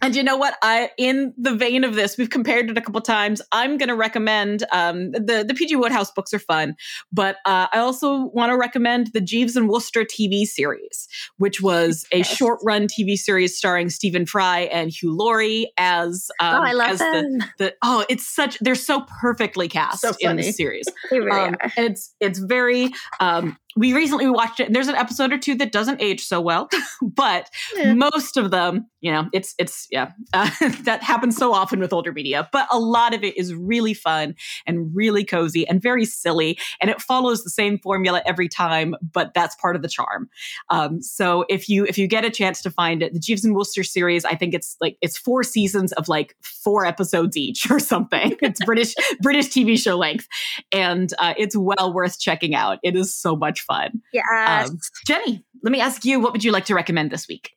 And 0.02 0.16
you 0.16 0.22
know 0.22 0.36
what? 0.36 0.54
I, 0.62 0.90
in 0.96 1.34
the 1.36 1.54
vein 1.54 1.84
of 1.84 1.94
this, 1.94 2.16
we've 2.16 2.30
compared 2.30 2.70
it 2.70 2.78
a 2.78 2.80
couple 2.80 3.00
times. 3.02 3.42
I'm 3.52 3.76
going 3.76 3.88
to 3.88 3.94
recommend 3.94 4.64
um, 4.72 5.10
the 5.12 5.44
the 5.46 5.54
PG 5.54 5.76
Wodehouse 5.76 6.10
books 6.10 6.32
are 6.32 6.38
fun, 6.38 6.76
but 7.12 7.36
uh, 7.44 7.66
I 7.72 7.78
also 7.78 8.26
want 8.32 8.50
to 8.50 8.56
recommend 8.56 9.08
the 9.12 9.20
Jeeves 9.20 9.56
and 9.56 9.68
Wooster 9.68 10.04
TV 10.04 10.44
series, 10.44 11.06
which 11.38 11.60
was 11.60 12.06
a 12.12 12.18
Yes. 12.18 12.28
short 12.36 12.60
run 12.64 12.86
TV 12.86 13.16
series 13.16 13.56
starring 13.56 13.90
Stephen 13.90 14.26
Fry 14.26 14.60
and 14.72 14.90
Hugh 14.90 15.16
Laurie 15.16 15.72
as 15.76 16.30
um, 16.40 16.54
oh, 16.56 16.62
I 16.66 16.72
love 16.72 16.90
as 16.90 16.98
the, 16.98 17.04
them. 17.38 17.48
the 17.58 17.74
oh, 17.82 18.04
it's 18.08 18.26
such 18.26 18.58
they're 18.60 18.74
so 18.74 19.04
perfectly 19.20 19.68
cast 19.68 20.00
So 20.02 20.12
in 20.20 20.36
the 20.36 20.50
series. 20.52 20.86
they 21.10 21.20
really 21.20 21.30
Um, 21.40 21.56
are. 21.60 21.72
and 21.76 21.86
it's 21.86 22.14
it's 22.20 22.38
very 22.38 22.90
um, 23.20 23.56
we 23.76 23.92
recently 23.92 24.28
watched 24.28 24.60
it 24.60 24.66
and 24.66 24.74
there's 24.74 24.88
an 24.88 24.94
episode 24.94 25.32
or 25.32 25.38
two 25.38 25.54
that 25.54 25.72
doesn't 25.72 26.00
age 26.00 26.24
so 26.24 26.40
well 26.40 26.68
but 27.02 27.48
Yeah. 27.76 27.94
most 27.94 28.36
of 28.36 28.50
them 28.50 28.86
you 29.00 29.10
know 29.12 29.28
it's 29.32 29.54
it's 29.58 29.86
yeah 29.90 30.12
uh, 30.32 30.50
that 30.82 31.02
happens 31.02 31.36
so 31.36 31.52
often 31.54 31.78
with 31.80 31.92
older 31.92 32.12
media 32.12 32.48
but 32.52 32.66
a 32.72 32.78
lot 32.78 33.14
of 33.14 33.22
it 33.24 33.36
is 33.36 33.54
really 33.54 33.94
fun 33.94 34.34
and 34.66 34.90
really 34.94 35.24
cozy 35.24 35.66
and 35.68 35.80
very 35.82 36.04
silly 36.04 36.58
and 36.80 36.90
it 36.90 37.00
follows 37.00 37.44
the 37.44 37.50
same 37.50 37.78
formula 37.78 38.22
every 38.26 38.48
time 38.48 38.94
but 39.12 39.32
that's 39.34 39.54
part 39.56 39.76
of 39.76 39.82
the 39.82 39.88
charm. 39.88 40.28
Um, 40.68 41.00
so 41.02 41.44
if 41.48 41.68
you 41.68 41.84
if 41.84 41.96
you 41.98 42.06
get 42.06 42.24
a 42.24 42.30
chance 42.30 42.60
to 42.62 42.70
find 42.70 43.02
it 43.02 43.12
the 43.12 43.18
jeeves 43.20 43.44
and 43.44 43.54
wooster 43.54 43.82
series 43.82 44.24
i 44.24 44.34
think 44.34 44.54
it's 44.54 44.76
like 44.80 44.96
it's 45.00 45.16
four 45.16 45.42
seasons 45.42 45.92
of 45.92 46.08
like 46.08 46.36
four 46.42 46.84
episodes 46.84 47.36
each 47.36 47.70
or 47.70 47.78
something. 47.78 48.36
It's 48.42 48.62
british 48.64 48.94
british 49.20 49.46
tv 49.48 49.78
show 49.78 49.96
length 49.96 50.26
and 50.72 51.12
uh, 51.18 51.34
it's 51.36 51.56
well 51.56 51.92
worth 51.92 52.18
checking 52.18 52.54
out. 52.54 52.78
It 52.82 52.96
is 52.96 53.14
so 53.14 53.36
much 53.36 53.59
fun 53.60 54.00
Yes. 54.12 54.70
um, 54.70 54.78
jenny 55.06 55.44
let 55.62 55.70
me 55.72 55.80
ask 55.80 56.04
you 56.04 56.20
what 56.20 56.32
would 56.32 56.44
you 56.44 56.52
like 56.52 56.64
to 56.66 56.74
recommend 56.74 57.10
this 57.10 57.26
week 57.28 57.50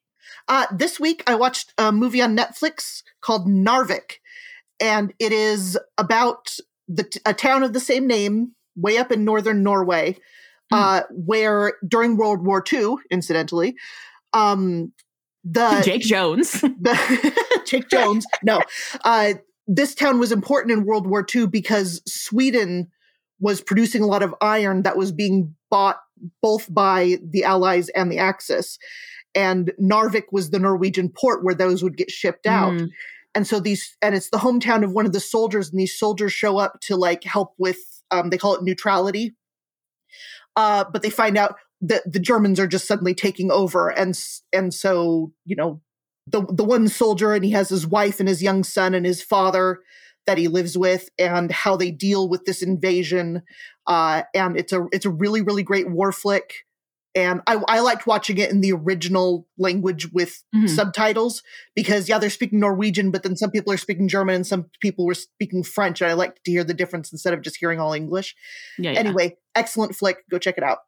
Uh, 0.49 0.65
this 0.75 0.99
week, 0.99 1.23
I 1.25 1.35
watched 1.35 1.71
a 1.77 1.91
movie 1.91 2.21
on 2.21 2.35
Netflix 2.35 3.01
called 3.21 3.47
Narvik, 3.47 4.19
and 4.81 5.13
it 5.17 5.31
is 5.31 5.77
about 5.97 6.57
the 6.89 7.03
t- 7.03 7.21
a 7.25 7.33
town 7.33 7.63
of 7.63 7.71
the 7.71 7.79
same 7.79 8.05
name, 8.07 8.51
way 8.75 8.97
up 8.97 9.09
in 9.11 9.23
northern 9.23 9.63
Norway, 9.63 10.17
Hmm. 10.69 10.75
uh, 10.79 11.01
where 11.11 11.73
during 11.87 12.17
World 12.17 12.45
War 12.45 12.61
II, 12.73 12.95
incidentally, 13.09 13.75
um, 14.33 14.91
the 15.45 15.81
jake 15.85 16.01
jones 16.01 16.51
the 16.87 16.95
Jake 17.65 17.87
Jones. 17.89 18.25
No, 18.43 18.61
uh, 19.05 19.33
this 19.65 19.95
town 19.95 20.19
was 20.19 20.31
important 20.33 20.73
in 20.73 20.83
World 20.85 21.07
War 21.07 21.25
II 21.33 21.47
because 21.47 22.01
Sweden 22.05 22.91
was 23.43 23.59
producing 23.59 24.01
a 24.01 24.07
lot 24.07 24.23
of 24.23 24.33
iron 24.39 24.83
that 24.83 24.95
was 24.95 25.11
being 25.11 25.53
bought 25.69 25.99
both 26.41 26.73
by 26.73 27.17
the 27.21 27.43
Allies 27.43 27.89
and 27.89 28.09
the 28.09 28.17
Axis. 28.17 28.79
And 29.35 29.73
Narvik 29.81 30.31
was 30.31 30.49
the 30.49 30.59
Norwegian 30.59 31.09
port 31.09 31.43
where 31.43 31.53
those 31.53 31.83
would 31.83 31.97
get 31.97 32.09
shipped 32.09 32.47
out. 32.47 32.71
Mm. 32.71 32.89
And 33.35 33.45
so 33.45 33.59
these, 33.59 33.97
and 34.01 34.15
it's 34.15 34.29
the 34.29 34.37
hometown 34.37 34.85
of 34.85 34.93
one 34.93 35.05
of 35.05 35.11
the 35.11 35.19
soldiers, 35.19 35.69
and 35.69 35.77
these 35.77 35.99
soldiers 35.99 36.31
show 36.31 36.57
up 36.57 36.79
to 36.83 36.95
like 36.95 37.25
help 37.25 37.53
with, 37.57 37.77
um, 38.11 38.29
they 38.29 38.37
call 38.37 38.55
it 38.55 38.63
neutrality. 38.63 39.35
Uh, 40.55 40.85
but 40.93 41.01
they 41.01 41.09
find 41.09 41.37
out 41.37 41.55
that 41.81 42.09
the 42.09 42.19
Germans 42.19 42.61
are 42.61 42.67
just 42.67 42.87
suddenly 42.87 43.13
taking 43.13 43.51
over, 43.51 43.89
and 43.89 44.17
and 44.53 44.73
so 44.73 45.33
you 45.45 45.55
know 45.55 45.81
the 46.27 46.45
the 46.47 46.63
one 46.63 46.87
soldier 46.87 47.33
and 47.33 47.43
he 47.43 47.51
has 47.51 47.69
his 47.69 47.87
wife 47.87 48.19
and 48.19 48.29
his 48.29 48.43
young 48.43 48.63
son 48.63 48.93
and 48.93 49.03
his 49.03 49.23
father 49.23 49.79
that 50.27 50.37
he 50.37 50.47
lives 50.47 50.77
with 50.77 51.09
and 51.19 51.51
how 51.51 51.75
they 51.75 51.91
deal 51.91 52.27
with 52.29 52.45
this 52.45 52.61
invasion 52.61 53.41
uh 53.87 54.23
and 54.33 54.57
it's 54.57 54.71
a 54.73 54.85
it's 54.91 55.05
a 55.05 55.09
really 55.09 55.41
really 55.41 55.63
great 55.63 55.89
war 55.89 56.11
flick 56.11 56.53
and 57.15 57.41
I, 57.45 57.61
I 57.67 57.79
liked 57.81 58.07
watching 58.07 58.39
it 58.39 58.49
in 58.49 58.61
the 58.61 58.71
original 58.71 59.47
language 59.59 60.11
with 60.11 60.41
Mhm. 60.55 60.67
subtitles 60.69 61.43
because 61.75 62.09
yeah 62.09 62.17
they're 62.17 62.29
speaking 62.29 62.59
Norwegian 62.59 63.11
but 63.11 63.23
then 63.23 63.35
some 63.35 63.51
people 63.51 63.71
are 63.73 63.77
speaking 63.77 64.07
German 64.07 64.35
and 64.35 64.47
some 64.47 64.65
people 64.81 65.05
were 65.05 65.13
speaking 65.13 65.63
French 65.63 66.01
and 66.01 66.09
I 66.09 66.13
like 66.13 66.41
to 66.43 66.51
hear 66.51 66.63
the 66.63 66.73
difference 66.73 67.11
instead 67.11 67.33
of 67.33 67.41
just 67.41 67.57
hearing 67.59 67.79
all 67.79 67.93
English 67.93 68.35
yeah, 68.79 68.91
yeah. 68.91 68.99
anyway 68.99 69.37
excellent 69.55 69.95
flick 69.95 70.17
go 70.31 70.37
check 70.39 70.57
it 70.57 70.63
out 70.63 70.79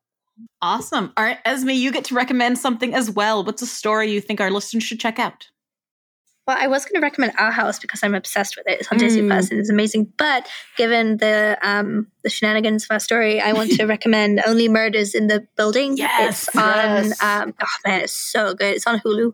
Awesome. 0.62 1.13
All 1.15 1.24
right, 1.24 1.38
Esme, 1.45 1.69
you 1.69 1.93
get 1.93 2.04
to 2.06 2.13
recommend 2.13 2.58
something 2.58 2.93
as 2.93 3.10
well. 3.10 3.45
What's 3.45 3.62
a 3.62 3.65
story 3.65 4.12
you 4.12 4.19
think 4.19 4.41
our 4.41 4.52
listeners 4.52 4.84
should 4.84 5.00
check 5.00 5.17
out? 5.17 5.48
Well, 6.48 6.58
I 6.60 6.68
was 6.68 6.86
going 6.86 6.94
to 6.94 7.00
recommend 7.04 7.34
Our 7.40 7.52
House 7.52 7.80
because 7.80 8.04
I'm 8.04 8.14
obsessed 8.14 8.56
with 8.56 8.68
it. 8.68 8.80
It's 8.82 8.92
on 8.92 9.00
Disney 9.00 9.24
Mm. 9.24 9.30
Plus 9.30 9.50
and 9.50 9.60
it's 9.60 9.70
amazing. 9.72 10.14
But 10.18 10.48
given 10.78 11.18
the 11.18 11.58
um, 11.64 12.06
the 12.24 12.30
shenanigans 12.30 12.84
of 12.84 12.92
our 12.92 13.00
story, 13.00 13.42
I 13.42 13.54
want 13.54 13.72
to 13.72 13.86
recommend 13.88 14.42
Only 14.46 14.70
Murders 14.70 15.16
in 15.16 15.26
the 15.26 15.48
Building. 15.58 15.98
Yes, 15.98 16.48
it's 16.48 16.56
on. 16.56 16.64
yes. 16.66 17.24
Um, 17.24 17.54
oh 17.60 17.66
man, 17.88 18.02
it's 18.02 18.14
so 18.14 18.54
good. 18.54 18.76
It's 18.76 18.86
on 18.86 19.00
Hulu, 19.00 19.34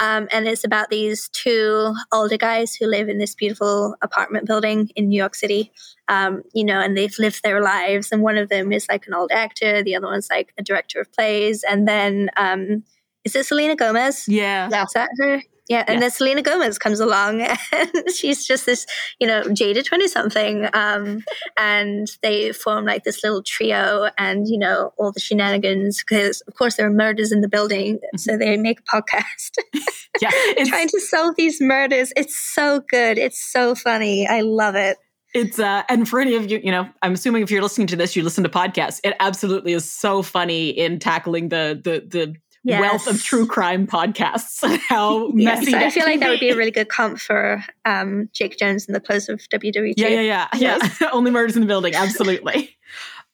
um, 0.00 0.26
and 0.32 0.48
it's 0.48 0.64
about 0.64 0.90
these 0.90 1.28
two 1.28 1.94
older 2.10 2.36
guys 2.36 2.74
who 2.74 2.86
live 2.86 3.08
in 3.08 3.18
this 3.18 3.36
beautiful 3.36 3.94
apartment 4.02 4.46
building 4.46 4.90
in 4.96 5.08
New 5.08 5.16
York 5.18 5.36
City. 5.36 5.70
Um, 6.08 6.42
you 6.54 6.64
know, 6.64 6.80
and 6.80 6.96
they've 6.96 7.16
lived 7.20 7.42
their 7.44 7.62
lives, 7.62 8.10
and 8.10 8.20
one 8.22 8.36
of 8.36 8.48
them 8.48 8.72
is 8.72 8.88
like 8.88 9.06
an 9.06 9.14
old 9.14 9.30
actor, 9.30 9.82
the 9.84 9.94
other 9.94 10.06
one's 10.08 10.28
like 10.28 10.52
a 10.58 10.62
director 10.62 11.00
of 11.00 11.12
plays, 11.12 11.62
and 11.62 11.86
then 11.86 12.30
um, 12.36 12.82
is 13.24 13.36
it 13.36 13.46
Selena 13.46 13.76
Gomez? 13.76 14.24
Yeah. 14.26 14.68
Yeah. 14.72 14.82
Is 14.82 14.92
that 14.94 15.10
her? 15.20 15.42
Yeah, 15.68 15.84
and 15.86 15.96
Yeah. 15.96 16.00
then 16.00 16.10
Selena 16.10 16.42
Gomez 16.42 16.78
comes 16.78 16.98
along, 17.00 17.40
and 17.72 18.10
she's 18.14 18.46
just 18.46 18.64
this, 18.66 18.86
you 19.20 19.26
know, 19.26 19.42
jaded 19.52 19.84
twenty 19.84 20.08
something, 20.08 20.68
um, 20.72 21.22
and 21.58 22.06
they 22.22 22.52
form 22.52 22.84
like 22.86 23.04
this 23.04 23.22
little 23.22 23.42
trio, 23.42 24.08
and 24.16 24.48
you 24.48 24.58
know 24.58 24.92
all 24.98 25.12
the 25.12 25.20
shenanigans 25.20 26.02
because 26.02 26.40
of 26.48 26.54
course 26.54 26.76
there 26.76 26.86
are 26.86 26.90
murders 26.92 27.32
in 27.32 27.40
the 27.42 27.48
building, 27.48 27.98
so 28.16 28.36
they 28.36 28.56
make 28.56 28.80
a 28.80 28.82
podcast 28.96 29.58
Yeah. 30.22 30.30
Trying 30.64 30.88
to 30.88 31.00
solve 31.00 31.34
these 31.36 31.60
murders. 31.60 32.12
It's 32.16 32.36
so 32.36 32.80
good, 32.88 33.18
it's 33.18 33.40
so 33.40 33.74
funny, 33.74 34.26
I 34.26 34.40
love 34.40 34.74
it. 34.74 34.96
it's 35.34 35.58
uh 35.58 35.82
and 35.90 36.08
for 36.08 36.18
any 36.20 36.34
of 36.34 36.50
you, 36.50 36.58
you 36.64 36.70
know, 36.72 36.88
I'm 37.02 37.12
assuming 37.12 37.42
if 37.42 37.50
you're 37.50 37.62
listening 37.62 37.86
to 37.88 37.96
this, 37.96 38.16
you 38.16 38.22
listen 38.22 38.42
to 38.44 38.50
podcasts. 38.50 39.00
It 39.04 39.14
absolutely 39.20 39.74
is 39.74 39.84
so 39.90 40.22
funny 40.22 40.70
in 40.70 40.98
tackling 40.98 41.50
the 41.50 41.78
the 41.84 42.00
the 42.08 42.34
wealth 42.64 43.06
of 43.06 43.22
true 43.22 43.46
crime 43.46 43.86
podcasts 43.86 44.62
and 44.62 44.80
how 44.80 45.28
Yes, 45.34 45.60
messy 45.60 45.74
I 45.74 45.90
feel 45.90 46.04
like 46.04 46.20
that 46.20 46.28
would 46.28 46.40
be 46.40 46.50
a 46.50 46.56
really 46.56 46.70
good 46.70 46.88
comp 46.88 47.18
for 47.18 47.64
um, 47.84 48.28
Jake 48.32 48.58
Jones 48.58 48.86
in 48.86 48.94
the 48.94 49.00
close 49.00 49.28
of 49.28 49.40
WWE. 49.52 49.94
Yeah, 49.96 50.08
yeah, 50.08 50.20
yeah. 50.20 50.48
Yes. 50.56 51.00
Yeah. 51.00 51.08
Only 51.12 51.30
murders 51.30 51.56
in 51.56 51.62
the 51.62 51.68
building. 51.68 51.94
Absolutely. 51.96 52.76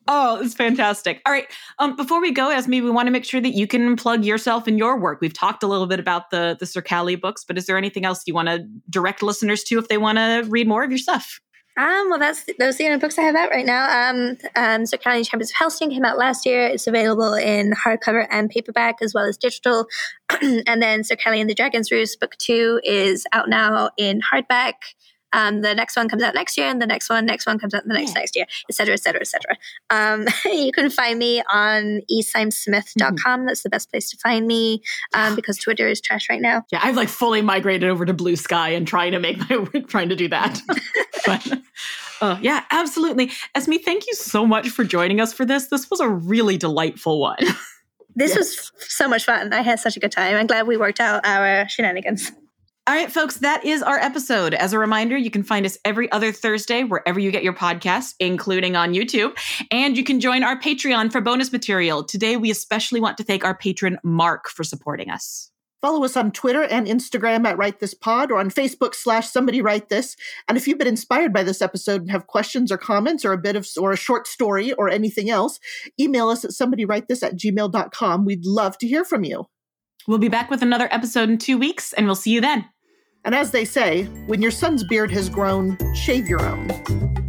Oh, 0.06 0.40
it's 0.42 0.54
fantastic. 0.54 1.22
All 1.24 1.32
right. 1.32 1.46
Um, 1.78 1.96
before 1.96 2.20
we 2.20 2.30
go, 2.30 2.50
Esme, 2.50 2.72
we 2.72 2.90
want 2.90 3.06
to 3.06 3.10
make 3.10 3.24
sure 3.24 3.40
that 3.40 3.54
you 3.54 3.66
can 3.66 3.96
plug 3.96 4.24
yourself 4.24 4.66
and 4.66 4.78
your 4.78 4.98
work. 4.98 5.20
We've 5.22 5.32
talked 5.32 5.62
a 5.62 5.66
little 5.66 5.86
bit 5.86 5.98
about 5.98 6.30
the 6.30 6.56
the 6.60 6.66
Sir 6.66 6.82
Callie 6.82 7.16
books, 7.16 7.44
but 7.44 7.56
is 7.56 7.66
there 7.66 7.78
anything 7.78 8.04
else 8.04 8.22
you 8.26 8.34
want 8.34 8.48
to 8.48 8.66
direct 8.90 9.22
listeners 9.22 9.64
to 9.64 9.78
if 9.78 9.88
they 9.88 9.96
want 9.96 10.18
to 10.18 10.44
read 10.48 10.68
more 10.68 10.84
of 10.84 10.90
your 10.90 10.98
stuff? 10.98 11.40
Um, 11.76 12.08
well, 12.08 12.20
that's 12.20 12.44
those 12.58 12.76
are 12.76 12.78
the 12.78 12.86
only 12.86 12.98
books 12.98 13.18
I 13.18 13.22
have 13.22 13.34
out 13.34 13.50
right 13.50 13.66
now. 13.66 14.10
Um, 14.10 14.38
um, 14.54 14.86
so 14.86 14.96
County 14.96 15.24
Champions 15.24 15.50
of 15.50 15.56
Halston 15.56 15.90
came 15.90 16.04
out 16.04 16.16
last 16.16 16.46
year. 16.46 16.66
It's 16.66 16.86
available 16.86 17.34
in 17.34 17.72
hardcover 17.72 18.28
and 18.30 18.48
paperback 18.48 18.96
as 19.02 19.12
well 19.12 19.24
as 19.24 19.36
digital. 19.36 19.88
and 20.40 20.80
then 20.80 21.02
Sir 21.02 21.16
Callie 21.16 21.40
and 21.40 21.50
the 21.50 21.54
Dragon's 21.54 21.90
Roost 21.90 22.20
book 22.20 22.36
two 22.38 22.80
is 22.84 23.26
out 23.32 23.48
now 23.48 23.90
in 23.96 24.20
hardback. 24.20 24.74
Um, 25.34 25.60
the 25.60 25.74
next 25.74 25.96
one 25.96 26.08
comes 26.08 26.22
out 26.22 26.32
next 26.34 26.56
year, 26.56 26.68
and 26.68 26.80
the 26.80 26.86
next 26.86 27.10
one, 27.10 27.26
next 27.26 27.46
one 27.46 27.58
comes 27.58 27.74
out 27.74 27.82
the 27.86 27.92
next 27.92 28.12
Yeah. 28.14 28.20
next 28.20 28.36
year, 28.36 28.46
et 28.70 28.74
cetera, 28.74 28.94
et 28.94 29.02
cetera, 29.02 29.20
et 29.20 29.26
cetera. 29.26 29.56
Um, 29.90 30.26
you 30.46 30.72
can 30.72 30.88
find 30.88 31.18
me 31.18 31.42
on 31.52 32.00
esymessmith.com. 32.10 33.46
That's 33.46 33.62
the 33.62 33.68
best 33.70 33.90
place 33.90 34.08
to 34.10 34.16
find 34.16 34.46
me 34.46 34.82
um, 35.14 35.34
because 35.36 35.58
Twitter 35.58 35.88
is 35.88 36.00
trash 36.00 36.28
right 36.30 36.40
now. 36.40 36.64
Yeah, 36.72 36.80
I've 36.82 36.96
like 36.96 37.08
fully 37.08 37.42
migrated 37.42 37.88
over 37.90 38.04
to 38.06 38.14
Blue 38.14 38.36
Sky 38.36 38.70
and 38.70 38.86
trying 38.86 39.12
to 39.12 39.18
make 39.18 39.38
my 39.38 39.80
trying 39.88 40.08
to 40.08 40.16
do 40.16 40.28
that. 40.28 40.60
but 41.26 41.52
uh, 42.20 42.38
yeah, 42.40 42.64
absolutely. 42.70 43.30
Esme, 43.54 43.74
thank 43.84 44.06
you 44.06 44.14
so 44.14 44.46
much 44.46 44.70
for 44.70 44.84
joining 44.84 45.20
us 45.20 45.32
for 45.32 45.44
this. 45.44 45.66
This 45.66 45.90
was 45.90 46.00
a 46.00 46.08
really 46.08 46.56
delightful 46.56 47.20
one. 47.20 47.38
This 48.16 48.30
Yes. 48.30 48.36
was 48.38 48.72
so 48.78 49.08
much 49.08 49.24
fun. 49.24 49.52
I 49.52 49.62
had 49.62 49.80
such 49.80 49.96
a 49.96 50.00
good 50.00 50.12
time. 50.12 50.36
I'm 50.36 50.46
glad 50.46 50.68
we 50.68 50.76
worked 50.76 51.00
out 51.00 51.26
our 51.26 51.68
shenanigans. 51.68 52.30
All 52.86 52.94
right, 52.94 53.10
folks, 53.10 53.38
that 53.38 53.64
is 53.64 53.82
our 53.82 53.96
episode. 53.96 54.52
As 54.52 54.74
a 54.74 54.78
reminder, 54.78 55.16
you 55.16 55.30
can 55.30 55.42
find 55.42 55.64
us 55.64 55.78
every 55.86 56.12
other 56.12 56.32
Thursday 56.32 56.84
wherever 56.84 57.18
you 57.18 57.30
get 57.30 57.42
your 57.42 57.54
podcasts, 57.54 58.12
including 58.20 58.76
on 58.76 58.92
YouTube. 58.92 59.34
And 59.70 59.96
you 59.96 60.04
can 60.04 60.20
join 60.20 60.44
our 60.44 60.60
Patreon 60.60 61.10
for 61.10 61.22
bonus 61.22 61.50
material. 61.50 62.04
Today, 62.04 62.36
we 62.36 62.50
especially 62.50 63.00
want 63.00 63.16
to 63.16 63.24
thank 63.24 63.42
our 63.42 63.56
patron, 63.56 63.98
Mark, 64.04 64.50
for 64.50 64.64
supporting 64.64 65.08
us. 65.08 65.50
Follow 65.80 66.04
us 66.04 66.14
on 66.14 66.30
Twitter 66.30 66.64
and 66.64 66.86
Instagram 66.86 67.46
at 67.46 67.56
Write 67.56 67.80
This 67.80 67.94
Pod 67.94 68.30
or 68.30 68.38
on 68.38 68.50
Facebook 68.50 68.94
slash 68.94 69.30
Somebody 69.30 69.62
Write 69.62 69.88
This. 69.88 70.14
And 70.46 70.58
if 70.58 70.68
you've 70.68 70.78
been 70.78 70.86
inspired 70.86 71.32
by 71.32 71.42
this 71.42 71.62
episode 71.62 72.02
and 72.02 72.10
have 72.10 72.26
questions 72.26 72.70
or 72.70 72.76
comments 72.76 73.24
or 73.24 73.32
a 73.32 73.38
bit 73.38 73.56
of 73.56 73.66
or 73.80 73.92
a 73.92 73.96
short 73.96 74.26
story 74.26 74.74
or 74.74 74.90
anything 74.90 75.30
else, 75.30 75.58
email 75.98 76.28
us 76.28 76.44
at 76.44 76.50
somebodywritethis 76.50 77.22
at 77.22 77.38
gmail.com. 77.38 78.26
We'd 78.26 78.44
love 78.44 78.76
to 78.76 78.86
hear 78.86 79.06
from 79.06 79.24
you. 79.24 79.46
We'll 80.06 80.18
be 80.18 80.28
back 80.28 80.50
with 80.50 80.60
another 80.60 80.88
episode 80.90 81.30
in 81.30 81.38
two 81.38 81.56
weeks, 81.56 81.94
and 81.94 82.04
we'll 82.04 82.14
see 82.14 82.32
you 82.32 82.42
then. 82.42 82.66
And 83.24 83.34
as 83.34 83.50
they 83.50 83.64
say, 83.64 84.04
when 84.26 84.42
your 84.42 84.50
son's 84.50 84.84
beard 84.84 85.10
has 85.12 85.28
grown, 85.28 85.78
shave 85.94 86.28
your 86.28 86.44
own. 86.44 87.23